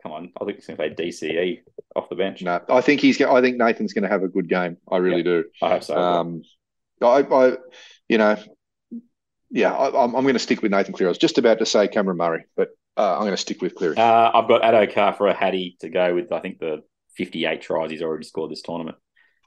Come 0.01 0.13
on, 0.13 0.31
I 0.41 0.45
think 0.45 0.57
he's 0.57 0.67
going 0.67 0.77
to 0.77 0.95
play 0.95 1.05
DCE 1.07 1.59
off 1.95 2.07
the 2.09 2.15
bench. 2.15 2.41
No, 2.41 2.61
I 2.69 2.79
think 2.81 3.01
he's. 3.01 3.21
I 3.21 3.41
think 3.41 3.57
Nathan's 3.57 3.93
going 3.93 4.03
to 4.03 4.09
have 4.09 4.23
a 4.23 4.29
good 4.29 4.47
game. 4.47 4.77
I 4.89 4.97
really 4.97 5.23
do. 5.23 5.43
I 5.61 5.69
hope 5.71 5.83
so. 5.83 5.97
Um, 5.97 6.41
I, 7.01 7.21
I, 7.21 7.57
you 8.07 8.17
know, 8.17 8.37
yeah, 9.51 9.73
I, 9.73 9.87
I'm, 10.03 10.15
I'm 10.15 10.23
going 10.23 10.33
to 10.35 10.39
stick 10.39 10.61
with 10.61 10.71
Nathan 10.71 10.93
Cleary. 10.93 11.09
I 11.09 11.11
was 11.11 11.17
just 11.17 11.37
about 11.37 11.59
to 11.59 11.65
say 11.65 11.87
Cameron 11.87 12.17
Murray, 12.17 12.45
but 12.55 12.69
uh, 12.97 13.15
I'm 13.15 13.21
going 13.21 13.31
to 13.31 13.37
stick 13.37 13.61
with 13.61 13.75
Cleary. 13.75 13.97
uh, 13.97 14.31
I've 14.33 14.47
got 14.47 14.61
Addo 14.61 14.93
Carr 14.93 15.13
for 15.13 15.27
a 15.27 15.33
Hattie 15.33 15.75
to 15.81 15.89
go 15.89 16.15
with. 16.15 16.31
I 16.31 16.39
think 16.39 16.59
the 16.59 16.83
58 17.17 17.61
tries 17.61 17.91
he's 17.91 18.01
already 18.01 18.23
scored 18.25 18.51
this 18.51 18.61
tournament. 18.61 18.97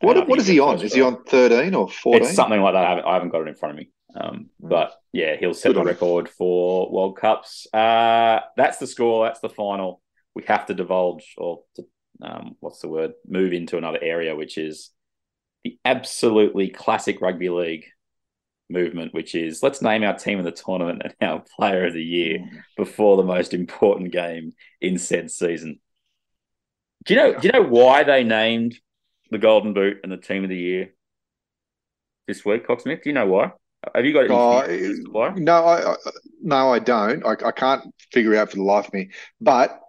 What 0.01 0.29
what 0.29 0.39
is 0.39 0.47
he 0.49 0.59
on? 0.59 0.81
Is 0.83 0.93
he 0.95 1.01
on 1.01 1.23
13 1.25 1.75
or 1.75 1.89
14? 1.89 2.23
It's 2.27 2.35
something 2.37 2.61
like 2.61 2.75
that. 2.75 2.85
I 2.85 2.89
haven't, 2.91 3.05
I 3.07 3.15
haven't 3.15 3.29
got 3.31 3.43
it 3.43 3.49
in 3.49 3.55
front 3.55 3.73
of 3.73 3.79
me. 3.79 3.91
Um, 4.15 4.51
Mm. 4.63 4.69
but 4.69 4.93
yeah, 5.13 5.37
he'll 5.37 5.55
set 5.55 5.71
Good 5.71 5.77
the 5.77 5.85
record 5.85 6.29
for 6.29 6.91
World 6.93 7.17
Cups. 7.17 7.67
Uh, 7.73 8.41
that's 8.57 8.77
the 8.79 8.87
score. 8.87 9.25
That's 9.25 9.41
the 9.41 9.49
final. 9.49 10.02
We 10.35 10.45
have 10.45 10.67
to 10.67 10.75
divulge 10.75 11.35
or 11.39 11.63
to, 11.77 11.85
um, 12.23 12.57
what's 12.61 12.81
the 12.81 12.89
word? 12.89 13.13
Move 13.27 13.53
into 13.53 13.79
another 13.79 13.99
area, 14.01 14.35
which 14.37 14.59
is 14.59 14.91
the 15.65 15.79
absolutely 15.85 16.69
classic 16.71 17.21
rugby 17.21 17.51
league 17.51 17.87
movement, 18.71 19.15
which 19.15 19.35
is 19.35 19.63
let's 19.63 19.83
name 19.83 20.03
our 20.05 20.17
team 20.17 20.39
of 20.39 20.45
the 20.45 20.53
tournament 20.53 21.03
and 21.05 21.15
our 21.31 21.45
player 21.57 21.87
of 21.87 21.95
the 21.95 22.03
year 22.05 22.41
before 22.77 23.17
the 23.17 23.23
most 23.25 23.55
important 23.55 24.13
game 24.13 24.55
in 24.81 24.99
said 24.99 25.31
season. 25.31 25.81
Do 27.05 27.15
you 27.15 27.21
know? 27.21 27.35
Do 27.39 27.47
you 27.49 27.53
know 27.53 27.63
why 27.69 28.05
they 28.05 28.25
named 28.25 28.79
the 29.31 29.39
Golden 29.39 29.73
Boot 29.75 30.01
and 30.03 30.13
the 30.13 30.17
team 30.17 30.45
of 30.45 30.51
the 30.51 30.57
year 30.57 30.93
this 32.27 32.45
week, 32.45 32.67
Cocksmith? 32.67 33.03
Do 33.03 33.11
you 33.11 33.15
know 33.15 33.27
why? 33.27 33.53
Have 33.95 34.05
you 34.05 34.13
got 34.13 34.25
any 34.25 34.39
Oh, 34.39 34.39
theories 34.39 34.89
as 34.89 35.01
to 35.01 35.11
why? 35.11 35.37
No, 35.37 35.65
I, 35.67 35.93
I 35.93 35.97
no, 36.43 36.73
I 36.73 36.81
don't. 36.81 37.25
I, 37.27 37.33
I 37.47 37.53
can't 37.53 37.95
figure 38.13 38.35
it 38.35 38.39
out 38.39 38.51
for 38.51 38.59
the 38.59 38.65
life 38.65 38.89
of 38.89 38.95
me. 38.95 39.11
But 39.41 39.81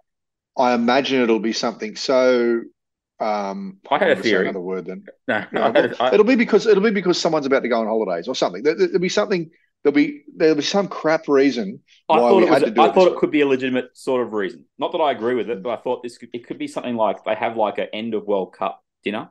I 0.56 0.74
imagine 0.74 1.20
it'll 1.22 1.38
be 1.40 1.52
something 1.52 1.96
so. 1.96 2.62
Um, 3.20 3.78
I 3.90 3.98
had 3.98 4.10
a 4.10 4.16
theory. 4.22 4.44
Another 4.48 4.60
word 4.60 4.86
then. 4.86 5.04
No, 5.28 5.34
had- 5.52 5.96
I- 6.00 6.12
It'll 6.14 6.24
be 6.26 6.36
because 6.36 6.66
it'll 6.66 6.82
be 6.82 6.90
because 6.90 7.18
someone's 7.20 7.46
about 7.46 7.62
to 7.62 7.68
go 7.68 7.80
on 7.80 7.86
holidays 7.86 8.28
or 8.28 8.34
something. 8.34 8.62
There, 8.62 8.74
will 8.76 8.98
be 8.98 9.08
something. 9.08 9.50
There'll 9.82 9.94
be 9.94 10.22
there'll 10.34 10.54
be 10.56 10.62
some 10.62 10.88
crap 10.88 11.28
reason 11.28 11.80
I 12.08 12.14
why 12.18 12.28
thought 12.28 12.42
it 12.42 12.50
was. 12.50 12.62
I 12.62 12.66
it 12.66 12.74
thought 12.94 13.12
it 13.12 13.16
could 13.18 13.30
be 13.30 13.42
a 13.42 13.46
legitimate 13.46 13.96
sort 13.96 14.26
of 14.26 14.32
reason. 14.32 14.64
Not 14.78 14.92
that 14.92 14.98
I 14.98 15.12
agree 15.12 15.34
with 15.34 15.50
it, 15.50 15.62
but 15.62 15.78
I 15.78 15.82
thought 15.82 16.02
this 16.02 16.16
could, 16.18 16.30
it 16.32 16.46
could 16.46 16.58
be 16.58 16.66
something 16.66 16.96
like 16.96 17.22
they 17.24 17.34
have 17.34 17.56
like 17.56 17.78
an 17.78 17.88
end 17.92 18.14
of 18.14 18.24
World 18.24 18.54
Cup 18.54 18.82
dinner. 19.04 19.30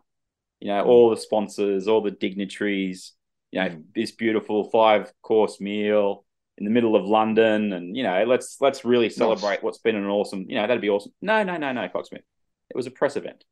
You 0.60 0.68
know, 0.70 0.84
Mm. 0.84 0.88
all 0.88 1.10
the 1.10 1.18
sponsors, 1.18 1.88
all 1.88 2.02
the 2.02 2.12
dignitaries. 2.12 3.14
You 3.52 3.62
know, 3.62 3.70
Mm. 3.70 3.84
this 3.96 4.12
beautiful 4.12 4.70
five 4.70 5.12
course 5.22 5.60
meal 5.60 6.24
in 6.58 6.66
the 6.66 6.72
middle 6.72 6.96
of 6.96 7.06
London, 7.06 7.74
and 7.74 7.96
you 7.98 8.04
know, 8.04 8.24
let's 8.26 8.58
let's 8.62 8.86
really 8.86 9.10
celebrate 9.10 9.64
what's 9.64 9.80
been 9.80 9.96
an 9.96 10.06
awesome. 10.06 10.46
You 10.48 10.56
know, 10.56 10.68
that'd 10.68 10.82
be 10.82 10.90
awesome. 10.90 11.14
No, 11.22 11.44
no, 11.44 11.58
no, 11.58 11.72
no, 11.72 11.88
Cocksmith. 11.90 12.24
It 12.70 12.76
was 12.76 12.88
a 12.88 12.92
press 12.92 13.16
event. 13.16 13.44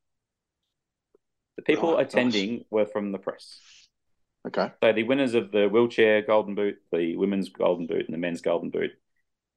The 1.57 1.63
people 1.63 1.95
Right, 1.95 2.05
attending 2.05 2.65
were 2.69 2.85
from 2.85 3.11
the 3.11 3.17
press. 3.17 3.59
Okay. 4.47 4.71
So 4.81 4.93
the 4.93 5.03
winners 5.03 5.35
of 5.35 5.51
the 5.51 5.67
wheelchair 5.67 6.21
golden 6.23 6.55
boot, 6.55 6.77
the 6.91 7.15
women's 7.15 7.49
golden 7.49 7.85
boot, 7.87 8.05
and 8.05 8.13
the 8.13 8.17
men's 8.17 8.41
golden 8.41 8.69
boot, 8.71 8.91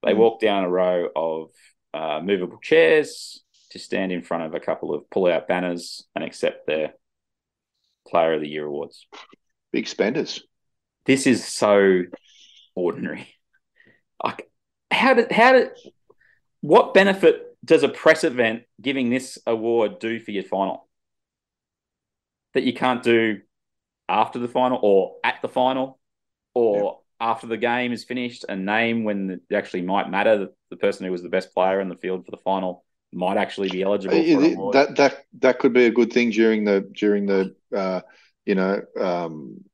they 0.03 0.13
Mm. 0.13 0.19
walk 0.19 0.41
down 0.41 0.65
a 0.65 0.69
row 0.69 1.09
of 1.17 1.51
uh, 1.95 2.21
movable 2.23 2.59
chairs 2.59 3.43
to 3.71 3.79
stand 3.79 4.13
in 4.13 4.23
front 4.23 4.43
of 4.45 4.55
a 4.55 4.61
couple 4.61 4.93
of 4.95 5.09
pull-out 5.11 5.49
banners 5.49 6.07
and 6.15 6.23
accept 6.25 6.67
their 6.67 6.95
Player 8.07 8.35
of 8.35 8.41
the 8.43 8.49
Year 8.49 8.67
awards. 8.67 9.07
Big 9.73 9.87
spenders. 9.87 10.43
This 11.07 11.27
is 11.27 11.45
so 11.47 12.03
ordinary. 12.75 13.34
Like, 14.25 14.51
how 14.91 15.15
did 15.15 15.31
how 15.31 15.53
did 15.53 15.71
what 16.61 16.95
benefit 16.95 17.57
does 17.65 17.83
a 17.83 17.89
press 17.89 18.25
event 18.25 18.63
giving 18.81 19.11
this 19.11 19.39
award 19.47 19.99
do 19.99 20.19
for 20.21 20.31
your 20.31 20.45
final? 20.45 20.89
That 22.55 22.65
you 22.65 22.73
can't 22.73 23.03
do 23.03 23.41
after 24.09 24.39
the 24.39 24.49
final 24.49 24.79
or 24.83 25.17
at 25.25 25.41
the 25.43 25.49
final 25.49 25.99
or 26.55 27.01
after 27.21 27.47
the 27.47 27.57
game 27.57 27.93
is 27.93 28.05
finished 28.05 28.45
and 28.49 28.67
name 28.67 29.05
when 29.05 29.31
it 29.31 29.55
actually 29.55 29.83
might 29.83 30.11
matter 30.11 30.39
that 30.39 30.55
the 30.71 30.77
person 30.77 31.07
who 31.07 31.13
was 31.13 31.23
the 31.23 31.29
best 31.29 31.55
player 31.55 31.81
in 31.81 31.89
the 31.89 31.97
field 31.97 32.25
for 32.25 32.31
the 32.31 32.43
final 32.45 32.85
might 33.13 33.37
actually 33.37 33.71
be 33.71 33.83
eligible 33.83 34.17
award. 34.17 34.75
That 34.75 34.97
that 34.97 35.25
that 35.41 35.59
could 35.59 35.73
be 35.73 35.87
a 35.87 35.91
good 35.91 36.13
thing 36.13 36.31
during 36.31 36.65
the 36.65 36.89
during 36.93 37.27
the 37.27 37.55
uh, 37.75 38.01
you 38.45 38.55
know 38.55 38.83
um, 39.01 39.65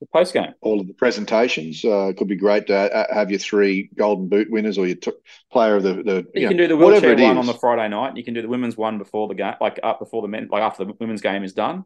the 0.00 0.06
post 0.12 0.34
game. 0.34 0.52
all 0.60 0.80
of 0.80 0.86
the 0.86 0.94
presentations. 0.94 1.84
Uh, 1.84 2.08
it 2.08 2.16
could 2.16 2.28
be 2.28 2.36
great 2.36 2.66
to 2.66 3.06
have 3.12 3.30
your 3.30 3.38
three 3.38 3.88
golden 3.96 4.28
boot 4.28 4.50
winners 4.50 4.76
or 4.78 4.86
your 4.86 4.96
t- 4.96 5.12
player 5.50 5.76
of 5.76 5.82
the 5.82 5.94
the 6.02 6.26
You, 6.34 6.42
you 6.42 6.48
can 6.48 6.56
know, 6.56 6.64
do 6.64 6.68
the 6.68 6.76
whatever 6.76 7.06
wheelchair 7.08 7.26
one 7.28 7.38
is. 7.38 7.40
on 7.40 7.46
the 7.46 7.58
Friday 7.58 7.88
night. 7.88 8.16
You 8.16 8.24
can 8.24 8.34
do 8.34 8.42
the 8.42 8.48
women's 8.48 8.76
one 8.76 8.98
before 8.98 9.28
the 9.28 9.34
game, 9.34 9.54
like 9.60 9.80
up 9.82 9.98
before 9.98 10.22
the 10.22 10.28
men, 10.28 10.48
like 10.50 10.62
after 10.62 10.84
the 10.84 10.92
women's 11.00 11.22
game 11.22 11.44
is 11.44 11.54
done. 11.54 11.84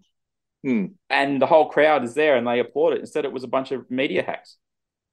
Hmm. 0.64 0.86
And 1.08 1.40
the 1.40 1.46
whole 1.46 1.68
crowd 1.68 2.04
is 2.04 2.14
there 2.14 2.36
and 2.36 2.46
they 2.46 2.58
applaud 2.58 2.94
it. 2.94 3.00
Instead, 3.00 3.24
it 3.24 3.32
was 3.32 3.44
a 3.44 3.48
bunch 3.48 3.70
of 3.72 3.90
media 3.90 4.22
hacks. 4.22 4.56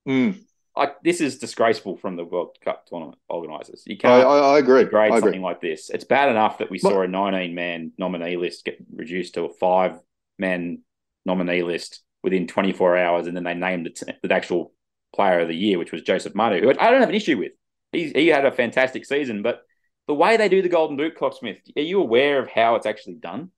Mm. 0.10 0.40
Like 0.76 1.02
this 1.04 1.22
is 1.22 1.40
disgraceful 1.40 1.98
from 1.98 2.16
the 2.18 2.26
World 2.26 2.58
Cup 2.64 2.86
tournament 2.86 3.18
organisers. 3.30 3.84
You 3.86 3.96
I, 3.96 3.98
can't 4.00 4.28
I, 4.28 4.38
I 4.40 4.60
agree. 4.60 4.84
grade 4.86 5.12
I 5.12 5.18
agree. 5.18 5.22
something 5.32 5.42
like 5.42 5.62
this. 5.62 5.90
It's 5.90 6.04
bad 6.04 6.30
enough 6.30 6.58
that 6.60 6.70
we 6.70 6.80
Well- 6.84 6.94
saw 6.94 7.02
a 7.02 7.08
19 7.08 7.54
man 7.56 7.92
nominee 7.98 8.38
list 8.38 8.66
get 8.66 8.78
reduced 8.94 9.36
to 9.36 9.44
a 9.46 9.50
five 9.54 10.00
man 10.38 10.80
nominee 11.26 11.64
list 11.64 12.02
within 12.24 12.48
24 12.48 12.98
hours, 12.98 13.28
and 13.28 13.36
then 13.36 13.44
they 13.44 13.54
named 13.54 13.86
the, 13.86 13.90
t- 13.92 14.14
the 14.24 14.34
actual 14.34 14.74
player 15.16 15.40
of 15.40 15.48
the 15.48 15.56
year, 15.56 15.78
which 15.78 15.92
was 15.92 16.02
Joseph 16.02 16.36
Manu, 16.36 16.60
who 16.62 16.70
I 16.70 16.90
don't 16.92 17.00
have 17.00 17.10
an 17.10 17.16
issue 17.16 17.38
with. 17.38 17.52
He, 17.92 18.10
he 18.10 18.28
had 18.28 18.46
a 18.46 18.52
fantastic 18.52 19.06
season, 19.06 19.42
but 19.42 19.62
the 20.08 20.14
way 20.14 20.38
they 20.38 20.50
do 20.50 20.62
the 20.62 20.70
Golden 20.70 20.98
Boot, 20.98 21.18
Cocksmith, 21.18 21.60
are 21.76 21.82
you 21.82 22.00
aware 22.02 22.40
of 22.40 22.50
how 22.50 22.76
it's 22.76 22.86
actually 22.86 23.16
done? 23.16 23.52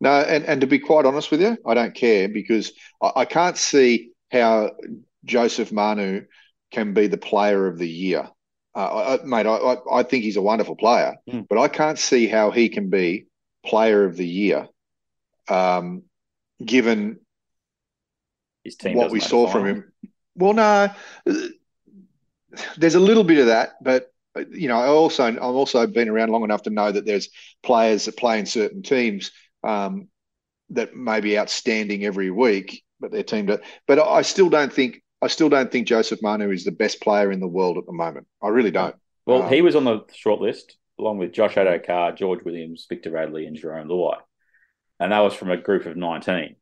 No, 0.00 0.10
and, 0.10 0.44
and 0.44 0.60
to 0.62 0.66
be 0.66 0.78
quite 0.78 1.04
honest 1.06 1.30
with 1.30 1.40
you, 1.40 1.56
I 1.66 1.74
don't 1.74 1.94
care 1.94 2.28
because 2.28 2.72
I, 3.00 3.12
I 3.16 3.24
can't 3.24 3.56
see 3.56 4.10
how 4.30 4.70
Joseph 5.24 5.70
Manu 5.70 6.22
can 6.72 6.94
be 6.94 7.06
the 7.06 7.18
player 7.18 7.66
of 7.66 7.78
the 7.78 7.88
year. 7.88 8.28
Uh, 8.74 9.18
I, 9.20 9.24
mate, 9.24 9.46
I, 9.46 9.54
I, 9.56 9.98
I 9.98 10.02
think 10.02 10.24
he's 10.24 10.38
a 10.38 10.42
wonderful 10.42 10.76
player, 10.76 11.14
Mm. 11.28 11.46
but 11.48 11.58
I 11.58 11.68
can't 11.68 11.98
see 11.98 12.26
how 12.26 12.50
he 12.50 12.68
can 12.70 12.88
be 12.88 13.26
player 13.64 14.04
of 14.04 14.16
the 14.16 14.26
year, 14.26 14.66
um, 15.48 16.02
given 16.64 17.20
His 18.64 18.76
team 18.76 18.96
what 18.96 19.10
we 19.10 19.20
saw 19.20 19.48
from 19.48 19.66
him. 19.66 19.92
Well, 20.34 20.54
no, 20.54 20.88
there's 22.76 22.94
a 22.94 23.00
little 23.00 23.24
bit 23.24 23.38
of 23.38 23.46
that, 23.46 23.74
but 23.82 24.12
you 24.50 24.68
know, 24.68 24.78
I 24.78 24.86
also 24.86 25.24
I've 25.24 25.38
also 25.38 25.86
been 25.86 26.08
around 26.08 26.30
long 26.30 26.44
enough 26.44 26.62
to 26.62 26.70
know 26.70 26.90
that 26.90 27.04
there's 27.04 27.28
players 27.62 28.06
that 28.06 28.16
play 28.16 28.38
in 28.38 28.46
certain 28.46 28.82
teams 28.82 29.30
um, 29.62 30.08
that 30.70 30.96
may 30.96 31.20
be 31.20 31.38
outstanding 31.38 32.04
every 32.04 32.30
week, 32.30 32.82
but 32.98 33.10
their 33.10 33.22
team. 33.22 33.46
But 33.86 33.98
I 33.98 34.22
still 34.22 34.48
don't 34.48 34.72
think 34.72 35.02
I 35.20 35.26
still 35.26 35.48
don't 35.48 35.70
think 35.70 35.86
Joseph 35.86 36.22
Manu 36.22 36.50
is 36.50 36.64
the 36.64 36.72
best 36.72 37.00
player 37.00 37.30
in 37.30 37.40
the 37.40 37.48
world 37.48 37.78
at 37.78 37.86
the 37.86 37.92
moment. 37.92 38.26
I 38.42 38.48
really 38.48 38.70
don't. 38.70 38.96
Well, 39.26 39.42
um, 39.42 39.52
he 39.52 39.60
was 39.60 39.76
on 39.76 39.84
the 39.84 40.00
short 40.14 40.40
list 40.40 40.76
along 40.98 41.18
with 41.18 41.32
Josh 41.32 41.54
Addo-Carr, 41.54 42.12
George 42.12 42.44
Williams, 42.44 42.86
Victor 42.88 43.10
Radley, 43.10 43.46
and 43.46 43.56
Jarome 43.56 43.86
Luai, 43.86 44.18
and 44.98 45.12
that 45.12 45.20
was 45.20 45.34
from 45.34 45.50
a 45.50 45.56
group 45.56 45.86
of 45.86 45.96
nineteen. 45.96 46.56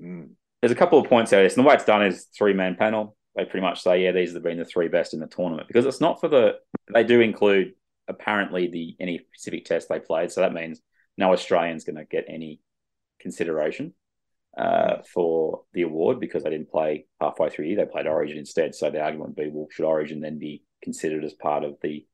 Mm. 0.00 0.30
There's 0.64 0.72
a 0.72 0.76
couple 0.76 0.98
of 0.98 1.06
points 1.06 1.30
out 1.34 1.40
of 1.40 1.44
this, 1.44 1.58
and 1.58 1.62
the 1.62 1.68
way 1.68 1.74
it's 1.74 1.84
done 1.84 2.02
is 2.02 2.24
three 2.34 2.54
man 2.54 2.74
panel. 2.74 3.14
They 3.36 3.44
pretty 3.44 3.60
much 3.60 3.82
say, 3.82 4.02
yeah, 4.02 4.12
these 4.12 4.32
have 4.32 4.42
been 4.42 4.56
the 4.56 4.64
three 4.64 4.88
best 4.88 5.12
in 5.12 5.20
the 5.20 5.26
tournament 5.26 5.68
because 5.68 5.84
it's 5.84 6.00
not 6.00 6.22
for 6.22 6.28
the. 6.28 6.54
They 6.90 7.04
do 7.04 7.20
include 7.20 7.74
apparently 8.08 8.68
the 8.68 8.96
any 8.98 9.20
specific 9.34 9.66
test 9.66 9.90
they 9.90 10.00
played, 10.00 10.32
so 10.32 10.40
that 10.40 10.54
means 10.54 10.80
no 11.18 11.34
Australian's 11.34 11.84
going 11.84 11.96
to 11.96 12.06
get 12.06 12.24
any 12.30 12.62
consideration 13.20 13.92
uh, 14.56 15.02
for 15.12 15.64
the 15.74 15.82
award 15.82 16.18
because 16.18 16.44
they 16.44 16.48
didn't 16.48 16.70
play 16.70 17.04
halfway 17.20 17.50
through 17.50 17.66
the 17.66 17.72
year. 17.72 17.84
They 17.84 17.92
played 17.92 18.06
Origin 18.06 18.38
instead. 18.38 18.74
So 18.74 18.88
the 18.88 19.02
argument 19.02 19.36
would 19.36 19.44
be, 19.44 19.50
well, 19.52 19.68
should 19.70 19.84
Origin 19.84 20.22
then 20.22 20.38
be 20.38 20.62
considered 20.82 21.24
as 21.24 21.34
part 21.34 21.64
of 21.64 21.76
the 21.82 22.06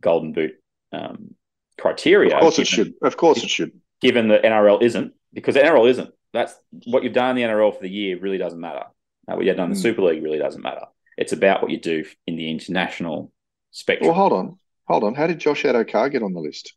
Golden 0.00 0.32
Boot 0.32 0.52
um, 0.90 1.34
criteria? 1.78 2.34
Of 2.34 2.40
course 2.40 2.56
given, 2.56 2.62
it 2.62 2.68
should. 2.68 2.94
Of 3.02 3.18
course 3.18 3.44
it 3.44 3.50
should. 3.50 3.72
Given 4.00 4.28
that 4.28 4.42
NRL 4.42 4.80
isn't, 4.80 5.12
because 5.34 5.56
NRL 5.56 5.90
isn't. 5.90 6.14
That's 6.34 6.54
what 6.84 7.04
you've 7.04 7.14
done 7.14 7.30
in 7.30 7.36
the 7.36 7.42
NRL 7.42 7.74
for 7.74 7.80
the 7.80 7.88
year 7.88 8.18
really 8.18 8.38
doesn't 8.38 8.60
matter. 8.60 8.84
Uh, 9.26 9.36
what 9.36 9.46
you've 9.46 9.56
done 9.56 9.70
in 9.70 9.74
the 9.74 9.78
mm. 9.78 9.82
Super 9.82 10.02
League 10.02 10.22
really 10.22 10.38
doesn't 10.38 10.60
matter. 10.60 10.84
It's 11.16 11.32
about 11.32 11.62
what 11.62 11.70
you 11.70 11.80
do 11.80 12.04
in 12.26 12.36
the 12.36 12.50
international 12.50 13.32
spectrum. 13.70 14.08
Well, 14.08 14.16
hold 14.16 14.32
on. 14.32 14.58
Hold 14.88 15.04
on. 15.04 15.14
How 15.14 15.26
did 15.26 15.38
Josh 15.38 15.62
Addo-Carr 15.62 16.10
get 16.10 16.22
on 16.22 16.34
the 16.34 16.40
list? 16.40 16.74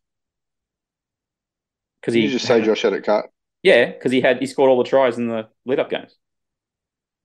Because 2.00 2.14
he 2.14 2.22
you 2.22 2.30
just 2.30 2.46
say 2.46 2.62
Josh 2.62 2.82
Addo-Carr. 2.82 3.28
Yeah, 3.62 3.86
because 3.86 4.12
he 4.12 4.20
had 4.20 4.38
he 4.38 4.46
scored 4.46 4.70
all 4.70 4.78
the 4.78 4.88
tries 4.88 5.18
in 5.18 5.26
the 5.26 5.48
lead 5.66 5.80
up 5.80 5.90
games 5.90 6.16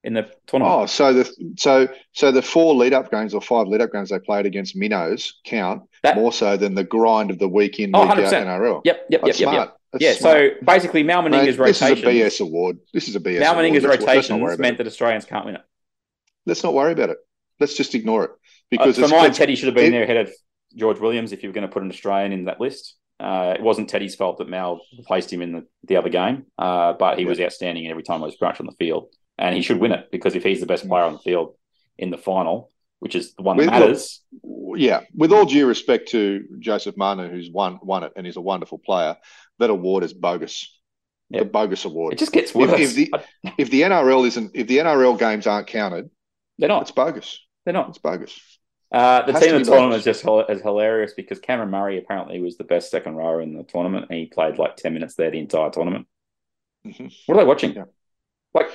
in 0.03 0.13
the 0.13 0.29
tournament. 0.47 0.81
Oh, 0.81 0.85
so 0.85 1.13
the 1.13 1.53
so 1.57 1.87
so 2.11 2.31
the 2.31 2.41
four 2.41 2.75
lead 2.75 2.93
up 2.93 3.09
games 3.09 3.33
or 3.33 3.41
five 3.41 3.67
lead 3.67 3.81
up 3.81 3.91
games 3.91 4.09
they 4.09 4.19
played 4.19 4.45
against 4.45 4.75
minnows 4.75 5.39
count 5.45 5.83
that, 6.03 6.15
more 6.15 6.33
so 6.33 6.57
than 6.57 6.75
the 6.75 6.83
grind 6.83 7.31
of 7.31 7.39
the 7.39 7.47
week 7.47 7.79
in, 7.79 7.91
oh, 7.93 8.01
week 8.01 8.25
100%. 8.25 8.33
out 8.33 8.47
NRL. 8.47 8.81
Yep, 8.83 9.05
yep, 9.09 9.21
That's 9.21 9.39
yep, 9.39 9.49
smart. 9.49 9.69
yep. 9.69 9.77
That's 9.93 10.03
yeah, 10.03 10.13
smart. 10.13 10.53
so 10.59 10.65
basically 10.65 11.03
Mal 11.03 11.21
Meninga's 11.21 11.57
rotation. 11.57 11.89
This 11.89 12.31
is 12.31 12.41
a 12.41 12.41
BS 12.41 12.47
award. 12.47 12.77
This 12.93 13.07
is 13.07 13.15
a 13.15 13.19
BS 13.19 13.39
Mal 13.39 13.55
Meninga's 13.55 13.85
rotations 13.85 14.59
meant 14.59 14.77
that 14.77 14.87
Australians 14.87 15.25
can't 15.25 15.45
win 15.45 15.55
it. 15.55 15.61
Let's 16.45 16.63
not 16.63 16.73
worry 16.73 16.91
about 16.91 17.09
it. 17.09 17.17
Let's 17.59 17.75
just 17.75 17.95
ignore 17.95 18.25
it. 18.25 18.31
Because 18.69 18.97
uh, 18.99 19.07
for 19.07 19.15
mine, 19.15 19.31
Teddy 19.31 19.55
should 19.55 19.67
have 19.67 19.75
been 19.75 19.85
it, 19.85 19.91
there 19.91 20.03
ahead 20.03 20.17
of 20.17 20.33
George 20.75 20.99
Williams 20.99 21.31
if 21.31 21.43
you 21.43 21.49
were 21.49 21.53
going 21.53 21.67
to 21.67 21.71
put 21.71 21.83
an 21.83 21.89
Australian 21.89 22.33
in 22.33 22.45
that 22.45 22.59
list. 22.59 22.95
Uh, 23.19 23.53
it 23.55 23.61
wasn't 23.61 23.87
Teddy's 23.87 24.15
fault 24.15 24.39
that 24.39 24.49
Mal 24.49 24.81
placed 25.05 25.31
him 25.31 25.41
in 25.41 25.51
the, 25.53 25.67
the 25.83 25.95
other 25.95 26.09
game, 26.09 26.47
uh, 26.57 26.93
but 26.93 27.17
he 27.17 27.23
yeah. 27.23 27.29
was 27.29 27.39
outstanding 27.39 27.87
every 27.87 28.03
time 28.03 28.19
he 28.19 28.25
was 28.25 28.33
scratched 28.33 28.59
on 28.59 28.65
the 28.65 28.73
field. 28.73 29.13
And 29.43 29.55
he 29.55 29.61
should 29.61 29.79
win 29.79 29.91
it 29.91 30.09
because 30.11 30.35
if 30.35 30.43
he's 30.43 30.61
the 30.61 30.65
best 30.65 30.87
player 30.87 31.03
on 31.03 31.13
the 31.13 31.19
field 31.19 31.55
in 31.97 32.09
the 32.09 32.17
final, 32.17 32.71
which 32.99 33.13
is 33.13 33.33
the 33.35 33.43
one 33.43 33.57
that 33.57 33.63
with, 33.63 33.69
matters. 33.69 34.21
Look, 34.41 34.79
yeah, 34.79 35.01
with 35.13 35.33
all 35.33 35.45
due 35.45 35.67
respect 35.67 36.09
to 36.09 36.45
Joseph 36.59 36.95
Manu, 36.95 37.29
who's 37.29 37.51
won 37.51 37.79
won 37.83 38.03
it 38.03 38.13
and 38.15 38.25
is 38.25 38.37
a 38.37 38.41
wonderful 38.41 38.77
player, 38.77 39.17
that 39.59 39.69
award 39.69 40.03
is 40.05 40.13
bogus. 40.13 40.79
Yep. 41.29 41.43
The 41.43 41.49
bogus 41.49 41.85
award. 41.85 42.13
It 42.13 42.19
just 42.19 42.31
gets 42.31 42.55
worse. 42.55 42.71
If, 42.71 42.79
if, 42.79 42.95
the 42.95 43.13
if 43.57 43.69
the 43.69 43.81
NRL 43.81 44.25
isn't 44.27 44.51
if 44.53 44.67
the 44.67 44.77
NRL 44.77 45.19
games 45.19 45.45
aren't 45.45 45.67
counted, 45.67 46.09
they're 46.57 46.69
not. 46.69 46.83
It's 46.83 46.91
bogus. 46.91 47.39
They're 47.65 47.73
not. 47.73 47.89
It's 47.89 47.97
bogus. 47.97 48.39
Uh, 48.93 49.25
the 49.25 49.33
team 49.33 49.55
in 49.55 49.63
the 49.63 49.69
tournament 49.69 49.95
is 49.95 50.03
just 50.03 50.23
is 50.49 50.61
hilarious 50.61 51.13
because 51.15 51.39
Cameron 51.39 51.71
Murray 51.71 51.97
apparently 51.97 52.39
was 52.39 52.57
the 52.57 52.63
best 52.63 52.91
second 52.91 53.15
rower 53.15 53.41
in 53.41 53.57
the 53.57 53.63
tournament. 53.63 54.05
And 54.09 54.19
he 54.19 54.27
played 54.27 54.59
like 54.59 54.75
10 54.75 54.93
minutes 54.93 55.15
there 55.15 55.31
the 55.31 55.39
entire 55.39 55.71
tournament. 55.71 56.05
Mm-hmm. 56.85 57.07
What 57.25 57.35
are 57.35 57.41
they 57.41 57.47
watching? 57.47 57.73
Yeah. 57.73 57.85
Like, 58.53 58.69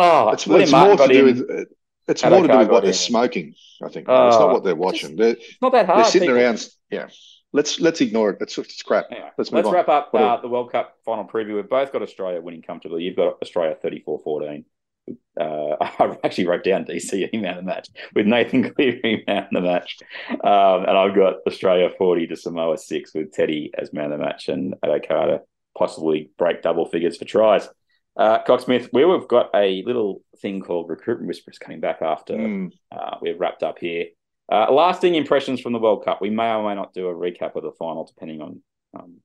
oh, 0.00 0.28
it's, 0.30 0.46
it's 0.46 0.72
more 0.72 0.96
to 0.96 1.08
do 1.08 1.24
with 1.24 1.68
it's 2.06 2.24
more 2.24 2.42
to 2.42 2.48
do 2.48 2.58
with 2.58 2.68
what 2.68 2.84
they're 2.84 2.92
smoking. 2.92 3.54
I 3.82 3.88
think 3.88 4.06
oh, 4.08 4.28
it's 4.28 4.36
not 4.36 4.50
what 4.50 4.64
they're 4.64 4.76
watching. 4.76 5.16
They're, 5.16 5.36
not 5.60 5.72
that 5.72 5.86
hard. 5.86 5.98
They're 6.04 6.10
sitting 6.10 6.28
people. 6.28 6.42
around. 6.42 6.66
Yeah, 6.90 7.08
let's 7.52 7.80
let's 7.80 8.00
ignore 8.00 8.30
it. 8.30 8.38
It's, 8.40 8.56
it's 8.58 8.82
crap. 8.82 9.06
Anyway, 9.10 9.30
let's 9.38 9.52
let's 9.52 9.70
wrap 9.70 9.88
up 9.88 10.10
uh, 10.14 10.40
the 10.40 10.48
World 10.48 10.72
Cup 10.72 10.96
final 11.04 11.24
preview. 11.24 11.56
We've 11.56 11.68
both 11.68 11.92
got 11.92 12.02
Australia 12.02 12.40
winning 12.40 12.62
comfortably. 12.62 13.02
You've 13.02 13.16
got 13.16 13.36
Australia 13.42 13.76
34-14 13.84 14.64
uh, 15.08 15.76
I 15.80 16.16
actually 16.24 16.46
wrote 16.46 16.64
down 16.64 16.84
DC 16.84 17.32
man 17.40 17.50
of 17.50 17.56
the 17.56 17.62
match 17.62 17.88
with 18.14 18.26
Nathan 18.26 18.72
Cleary 18.72 19.24
man 19.26 19.44
of 19.44 19.48
the 19.50 19.60
match, 19.60 19.98
um, 20.30 20.84
and 20.84 20.96
I've 20.96 21.14
got 21.14 21.36
Australia 21.46 21.90
forty 21.96 22.26
to 22.28 22.36
Samoa 22.36 22.78
six 22.78 23.14
with 23.14 23.32
Teddy 23.32 23.70
as 23.76 23.92
man 23.92 24.12
of 24.12 24.18
the 24.18 24.24
match 24.24 24.48
and 24.48 24.74
Addo-Carr 24.84 25.40
possibly 25.76 26.30
break 26.38 26.62
double 26.62 26.86
figures 26.86 27.16
for 27.16 27.24
tries. 27.24 27.68
Uh, 28.16 28.42
Cocksmith, 28.44 28.90
we 28.92 29.02
have 29.02 29.28
got 29.28 29.50
a 29.54 29.82
little 29.84 30.22
thing 30.40 30.60
called 30.60 30.88
recruitment 30.88 31.26
whispers 31.26 31.58
coming 31.58 31.80
back 31.80 32.00
after 32.00 32.34
mm. 32.34 32.70
uh, 32.92 33.16
we've 33.20 33.40
wrapped 33.40 33.62
up 33.62 33.78
here. 33.78 34.06
Uh, 34.50 34.70
lasting 34.70 35.14
impressions 35.14 35.60
from 35.60 35.72
the 35.72 35.78
World 35.78 36.04
Cup. 36.04 36.20
We 36.20 36.30
may 36.30 36.52
or 36.52 36.68
may 36.68 36.74
not 36.74 36.92
do 36.92 37.08
a 37.08 37.14
recap 37.14 37.56
of 37.56 37.62
the 37.62 37.72
final, 37.72 38.04
depending 38.04 38.40
on 38.40 38.62
um, 38.98 39.16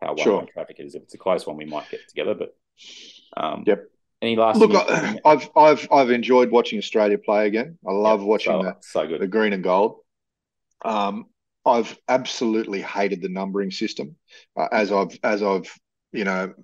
how 0.00 0.14
well 0.14 0.24
sure. 0.24 0.46
traffic 0.52 0.76
is. 0.78 0.94
If 0.94 1.02
it's 1.02 1.14
a 1.14 1.18
close 1.18 1.46
one, 1.46 1.56
we 1.56 1.64
might 1.64 1.90
get 1.90 2.08
together. 2.08 2.34
But 2.34 2.54
um, 3.36 3.64
yep. 3.66 3.84
Any 4.22 4.36
last 4.36 4.58
look? 4.58 4.74
I, 4.74 5.18
have 5.24 5.50
I've 5.54 5.88
I've 5.92 6.10
enjoyed 6.10 6.50
watching 6.50 6.78
Australia 6.78 7.18
play 7.18 7.46
again. 7.46 7.78
I 7.86 7.92
love 7.92 8.20
yep, 8.20 8.28
watching 8.28 8.52
so, 8.52 8.62
the, 8.62 8.76
so 8.80 9.06
good. 9.06 9.20
the 9.20 9.26
green 9.26 9.52
and 9.52 9.62
gold. 9.62 9.96
Um, 10.84 11.26
I've 11.66 11.98
absolutely 12.08 12.80
hated 12.80 13.22
the 13.22 13.28
numbering 13.28 13.70
system, 13.70 14.16
uh, 14.56 14.68
as 14.72 14.92
I've 14.92 15.18
as 15.22 15.42
I've 15.42 15.70
you 16.12 16.24
know, 16.24 16.54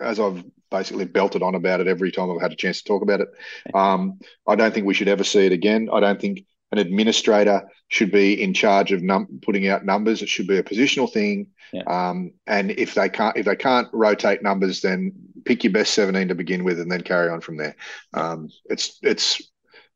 as 0.00 0.20
I've 0.20 0.44
basically 0.70 1.04
belted 1.04 1.42
on 1.42 1.54
about 1.54 1.80
it 1.80 1.86
every 1.86 2.10
time 2.10 2.30
I've 2.30 2.40
had 2.40 2.52
a 2.52 2.56
chance 2.56 2.82
to 2.82 2.88
talk 2.88 3.02
about 3.02 3.20
it. 3.20 3.28
Um, 3.74 4.18
I 4.46 4.54
don't 4.54 4.72
think 4.72 4.86
we 4.86 4.94
should 4.94 5.08
ever 5.08 5.24
see 5.24 5.46
it 5.46 5.52
again. 5.52 5.88
I 5.92 6.00
don't 6.00 6.20
think 6.20 6.44
an 6.72 6.78
administrator 6.78 7.68
should 7.88 8.10
be 8.10 8.40
in 8.42 8.52
charge 8.52 8.92
of 8.92 9.02
num- 9.02 9.40
putting 9.42 9.68
out 9.68 9.84
numbers. 9.84 10.22
It 10.22 10.28
should 10.28 10.46
be 10.46 10.58
a 10.58 10.62
positional 10.62 11.10
thing. 11.10 11.48
Yeah. 11.72 11.82
Um, 11.82 12.32
and 12.46 12.70
if 12.72 12.94
they 12.94 13.08
can't 13.08 13.36
if 13.36 13.46
they 13.46 13.56
can't 13.56 13.88
rotate 13.92 14.42
numbers, 14.42 14.80
then 14.80 15.12
pick 15.44 15.64
your 15.64 15.72
best 15.72 15.94
seventeen 15.94 16.28
to 16.28 16.34
begin 16.34 16.64
with, 16.64 16.80
and 16.80 16.90
then 16.90 17.02
carry 17.02 17.30
on 17.30 17.40
from 17.40 17.56
there. 17.56 17.76
Um, 18.14 18.48
it's 18.66 18.98
it's 19.02 19.42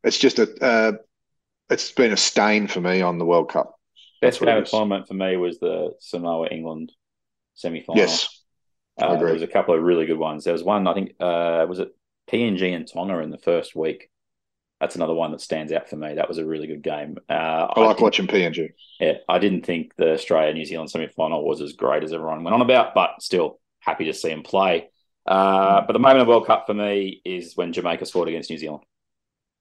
it's 0.04 0.18
just 0.18 0.38
a 0.38 0.64
uh, 0.64 0.92
it's 1.70 1.92
been 1.92 2.12
a 2.12 2.16
stain 2.16 2.66
for 2.66 2.80
me 2.80 3.02
on 3.02 3.18
the 3.18 3.24
World 3.24 3.50
Cup. 3.50 3.74
Best 4.20 4.40
game 4.40 4.56
of 4.56 4.64
tournament 4.66 5.08
for 5.08 5.14
me 5.14 5.36
was 5.36 5.58
the 5.58 5.94
Samoa 5.98 6.48
England 6.50 6.92
semi 7.54 7.80
final. 7.80 8.00
Yes, 8.00 8.41
uh, 9.00 9.16
there 9.16 9.32
was 9.32 9.42
a 9.42 9.46
couple 9.46 9.74
of 9.74 9.82
really 9.82 10.06
good 10.06 10.18
ones. 10.18 10.44
There 10.44 10.52
was 10.52 10.64
one 10.64 10.86
I 10.86 10.94
think 10.94 11.14
uh, 11.20 11.66
was 11.68 11.78
it 11.78 11.94
PNG 12.30 12.74
and 12.74 12.90
Tonga 12.90 13.18
in 13.18 13.30
the 13.30 13.38
first 13.38 13.74
week 13.74 14.10
that's 14.82 14.96
another 14.96 15.14
one 15.14 15.30
that 15.30 15.40
stands 15.40 15.70
out 15.70 15.88
for 15.88 15.94
me. 15.94 16.14
That 16.14 16.26
was 16.26 16.38
a 16.38 16.44
really 16.44 16.66
good 16.66 16.82
game. 16.82 17.16
Uh, 17.30 17.32
I, 17.32 17.80
I 17.80 17.86
like 17.86 18.00
watching 18.00 18.26
PNG. 18.26 18.70
Yeah, 18.98 19.18
I 19.28 19.38
didn't 19.38 19.64
think 19.64 19.94
the 19.96 20.14
Australia 20.14 20.52
New 20.52 20.64
Zealand 20.64 20.90
semi 20.90 21.06
final 21.06 21.46
was 21.46 21.60
as 21.60 21.74
great 21.74 22.02
as 22.02 22.12
everyone 22.12 22.42
went 22.42 22.52
on 22.52 22.62
about, 22.62 22.92
but 22.92 23.22
still 23.22 23.60
happy 23.78 24.06
to 24.06 24.12
see 24.12 24.30
him 24.30 24.42
play. 24.42 24.90
Uh, 25.24 25.82
but 25.86 25.92
the 25.92 26.00
moment 26.00 26.22
of 26.22 26.26
World 26.26 26.46
Cup 26.46 26.66
for 26.66 26.74
me 26.74 27.22
is 27.24 27.56
when 27.56 27.72
Jamaica 27.72 28.04
scored 28.06 28.28
against 28.28 28.50
New 28.50 28.58
Zealand. 28.58 28.82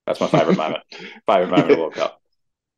That's 0.08 0.20
my 0.20 0.26
favourite 0.26 0.58
moment. 0.58 0.84
Favourite 1.28 1.52
moment 1.52 1.72
of 1.72 1.78
World 1.78 1.94
Cup. 1.94 2.21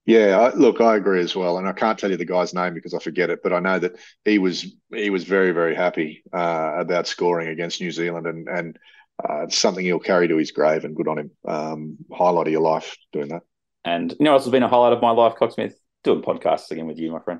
Yeah, 0.06 0.38
I, 0.38 0.56
look, 0.56 0.82
I 0.82 0.98
agree 0.98 1.22
as 1.22 1.36
well, 1.36 1.58
and 1.58 1.68
I 1.68 1.72
can't 1.72 1.98
tell 1.98 2.12
you 2.12 2.18
the 2.18 2.26
guy's 2.26 2.54
name 2.54 2.74
because 2.74 2.94
I 2.94 3.00
forget 3.00 3.30
it, 3.30 3.40
but 3.42 3.54
I 3.54 3.60
know 3.60 3.80
that 3.80 3.94
he 4.26 4.38
was 4.38 4.66
he 4.94 5.10
was 5.10 5.24
very 5.24 5.52
very 5.52 5.76
happy 5.76 6.24
uh, 6.34 6.74
about 6.78 7.08
scoring 7.08 7.48
against 7.48 7.80
New 7.80 7.92
Zealand, 7.92 8.28
and 8.28 8.50
and 8.50 8.78
uh, 9.24 9.44
it's 9.44 9.58
something 9.58 9.86
he'll 9.86 10.00
carry 10.00 10.28
to 10.28 10.38
his 10.38 10.52
grave, 10.52 10.84
and 10.84 10.96
good 10.96 11.08
on 11.08 11.20
him. 11.20 11.32
Um, 11.48 11.98
highlight 12.12 12.48
of 12.48 12.54
your 12.54 12.62
life 12.62 12.98
doing 13.14 13.30
that. 13.30 13.44
And 13.86 14.12
you 14.20 14.26
know, 14.26 14.36
it's 14.36 14.48
been 14.48 14.64
a 14.64 14.68
highlight 14.68 14.94
of 14.94 15.02
my 15.02 15.12
life, 15.12 15.36
Cocksmith, 15.36 15.76
doing 16.04 16.22
podcasts 16.22 16.70
again 16.72 16.88
with 16.88 16.98
you, 16.98 17.12
my 17.12 17.20
friend. 17.20 17.40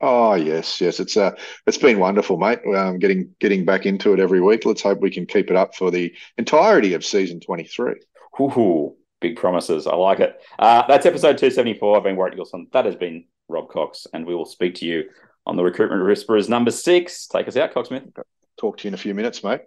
Oh 0.00 0.34
yes, 0.34 0.80
yes, 0.80 1.00
it's 1.00 1.16
uh, 1.16 1.32
it's 1.66 1.78
been 1.78 1.98
wonderful, 1.98 2.36
mate. 2.36 2.60
Um, 2.76 2.98
getting 2.98 3.34
getting 3.40 3.64
back 3.64 3.86
into 3.86 4.12
it 4.12 4.20
every 4.20 4.40
week. 4.40 4.64
Let's 4.64 4.82
hope 4.82 5.00
we 5.00 5.10
can 5.10 5.26
keep 5.26 5.50
it 5.50 5.56
up 5.56 5.74
for 5.74 5.90
the 5.90 6.14
entirety 6.36 6.94
of 6.94 7.04
season 7.04 7.40
twenty 7.40 7.64
three. 7.64 7.94
Big 9.24 9.36
promises. 9.36 9.86
I 9.86 9.96
like 9.96 10.20
it. 10.20 10.38
Uh, 10.58 10.82
that's 10.86 11.06
episode 11.06 11.38
two 11.38 11.50
seventy 11.50 11.72
four. 11.78 11.96
I've 11.96 12.02
been 12.02 12.14
Warwick 12.14 12.34
Gilson. 12.36 12.66
That 12.74 12.84
has 12.84 12.94
been 12.94 13.24
Rob 13.48 13.70
Cox, 13.70 14.06
and 14.12 14.26
we 14.26 14.34
will 14.34 14.44
speak 14.44 14.74
to 14.76 14.84
you 14.84 15.04
on 15.46 15.56
the 15.56 15.64
recruitment 15.64 16.04
whisperers 16.04 16.50
number 16.50 16.70
six. 16.70 17.26
Take 17.26 17.48
us 17.48 17.56
out, 17.56 17.72
Cocksmith. 17.72 18.14
Talk 18.60 18.76
to 18.76 18.84
you 18.84 18.88
in 18.88 18.94
a 18.94 18.98
few 18.98 19.14
minutes, 19.14 19.42
mate. 19.42 19.62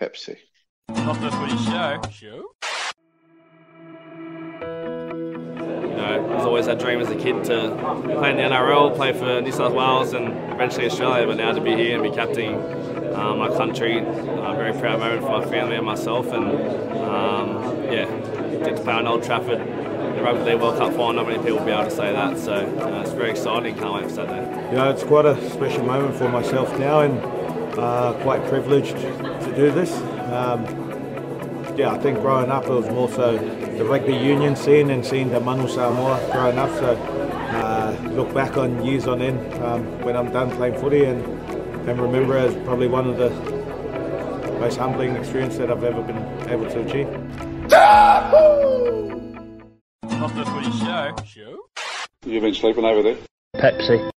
Pepsi. 0.00 0.38
Not 0.88 1.20
this 1.20 1.34
week's 1.36 1.62
show. 1.62 2.00
Show? 2.10 2.44
You 5.90 5.96
know, 5.96 6.26
I 6.30 6.36
was 6.36 6.46
always 6.46 6.64
that 6.64 6.78
dream 6.78 7.02
as 7.02 7.10
a 7.10 7.16
kid 7.16 7.44
to 7.44 7.76
play 8.18 8.30
in 8.30 8.38
the 8.38 8.44
NRL, 8.44 8.96
play 8.96 9.12
for 9.12 9.42
New 9.42 9.52
South 9.52 9.74
Wales 9.74 10.14
and 10.14 10.28
eventually 10.54 10.86
Australia, 10.86 11.26
but 11.26 11.36
now 11.36 11.52
to 11.52 11.60
be 11.60 11.74
here 11.76 12.02
and 12.02 12.02
be 12.02 12.16
captaining 12.16 12.54
um, 13.14 13.40
my 13.40 13.48
country, 13.48 13.98
a 13.98 14.54
very 14.56 14.72
proud 14.72 15.00
moment 15.00 15.20
for 15.20 15.38
my 15.38 15.44
family 15.50 15.76
and 15.76 15.84
myself. 15.84 16.32
And 16.32 16.44
um, 16.98 17.84
yeah, 17.92 18.06
get 18.64 18.76
to 18.76 18.82
play 18.82 18.94
on 18.94 19.06
Old 19.06 19.22
Trafford 19.22 19.58
the 19.58 20.22
Rugby 20.22 20.50
League 20.50 20.60
World 20.60 20.78
Cup 20.78 20.90
final. 20.92 21.12
Not 21.14 21.26
many 21.28 21.38
people 21.38 21.58
will 21.58 21.64
be 21.64 21.72
able 21.72 21.84
to 21.84 21.90
say 21.90 22.12
that, 22.12 22.38
so 22.38 22.52
uh, 22.54 23.02
it's 23.02 23.12
very 23.12 23.30
exciting. 23.30 23.76
Can't 23.76 23.94
wait 23.94 24.04
for 24.04 24.10
Saturday. 24.10 24.74
Yeah, 24.74 24.90
it's 24.90 25.02
quite 25.02 25.24
a 25.24 25.50
special 25.50 25.84
moment 25.84 26.16
for 26.16 26.28
myself 26.28 26.78
now, 26.78 27.00
and 27.00 27.18
uh, 27.78 28.12
quite 28.22 28.44
privileged 28.48 28.96
to 28.96 29.52
do 29.56 29.70
this. 29.70 29.96
Um, 30.32 30.64
yeah, 31.76 31.92
I 31.92 31.98
think 31.98 32.18
growing 32.20 32.50
up 32.50 32.64
it 32.64 32.70
was 32.70 32.88
more 32.90 33.08
so 33.10 33.38
the 33.38 33.84
rugby 33.84 34.12
union 34.12 34.56
scene 34.56 34.90
and 34.90 35.04
seeing 35.04 35.30
the 35.30 35.40
Manu 35.40 35.68
Samoa 35.68 36.20
growing 36.32 36.58
up. 36.58 36.70
So 36.78 36.96
uh, 36.96 37.96
look 38.10 38.34
back 38.34 38.56
on 38.56 38.84
years 38.84 39.06
on 39.06 39.22
end 39.22 39.54
um, 39.62 40.00
when 40.02 40.16
I'm 40.16 40.30
done 40.32 40.50
playing 40.50 40.78
footy 40.78 41.04
and, 41.04 41.22
and 41.88 42.00
remember 42.00 42.36
as 42.36 42.54
probably 42.64 42.88
one 42.88 43.08
of 43.08 43.16
the 43.16 43.30
most 44.60 44.76
humbling 44.76 45.16
experience 45.16 45.56
that 45.56 45.70
I've 45.70 45.82
ever 45.82 46.02
been 46.02 46.50
able 46.50 46.68
to 46.68 46.80
achieve. 46.80 47.08
Off 47.72 48.32
the 50.34 50.44
footy 50.44 50.70
show. 50.78 51.14
Show? 51.24 51.58
You've 52.24 52.42
been 52.42 52.54
sleeping 52.54 52.84
over 52.84 53.02
there? 53.02 53.16
Pepsi. 53.56 54.10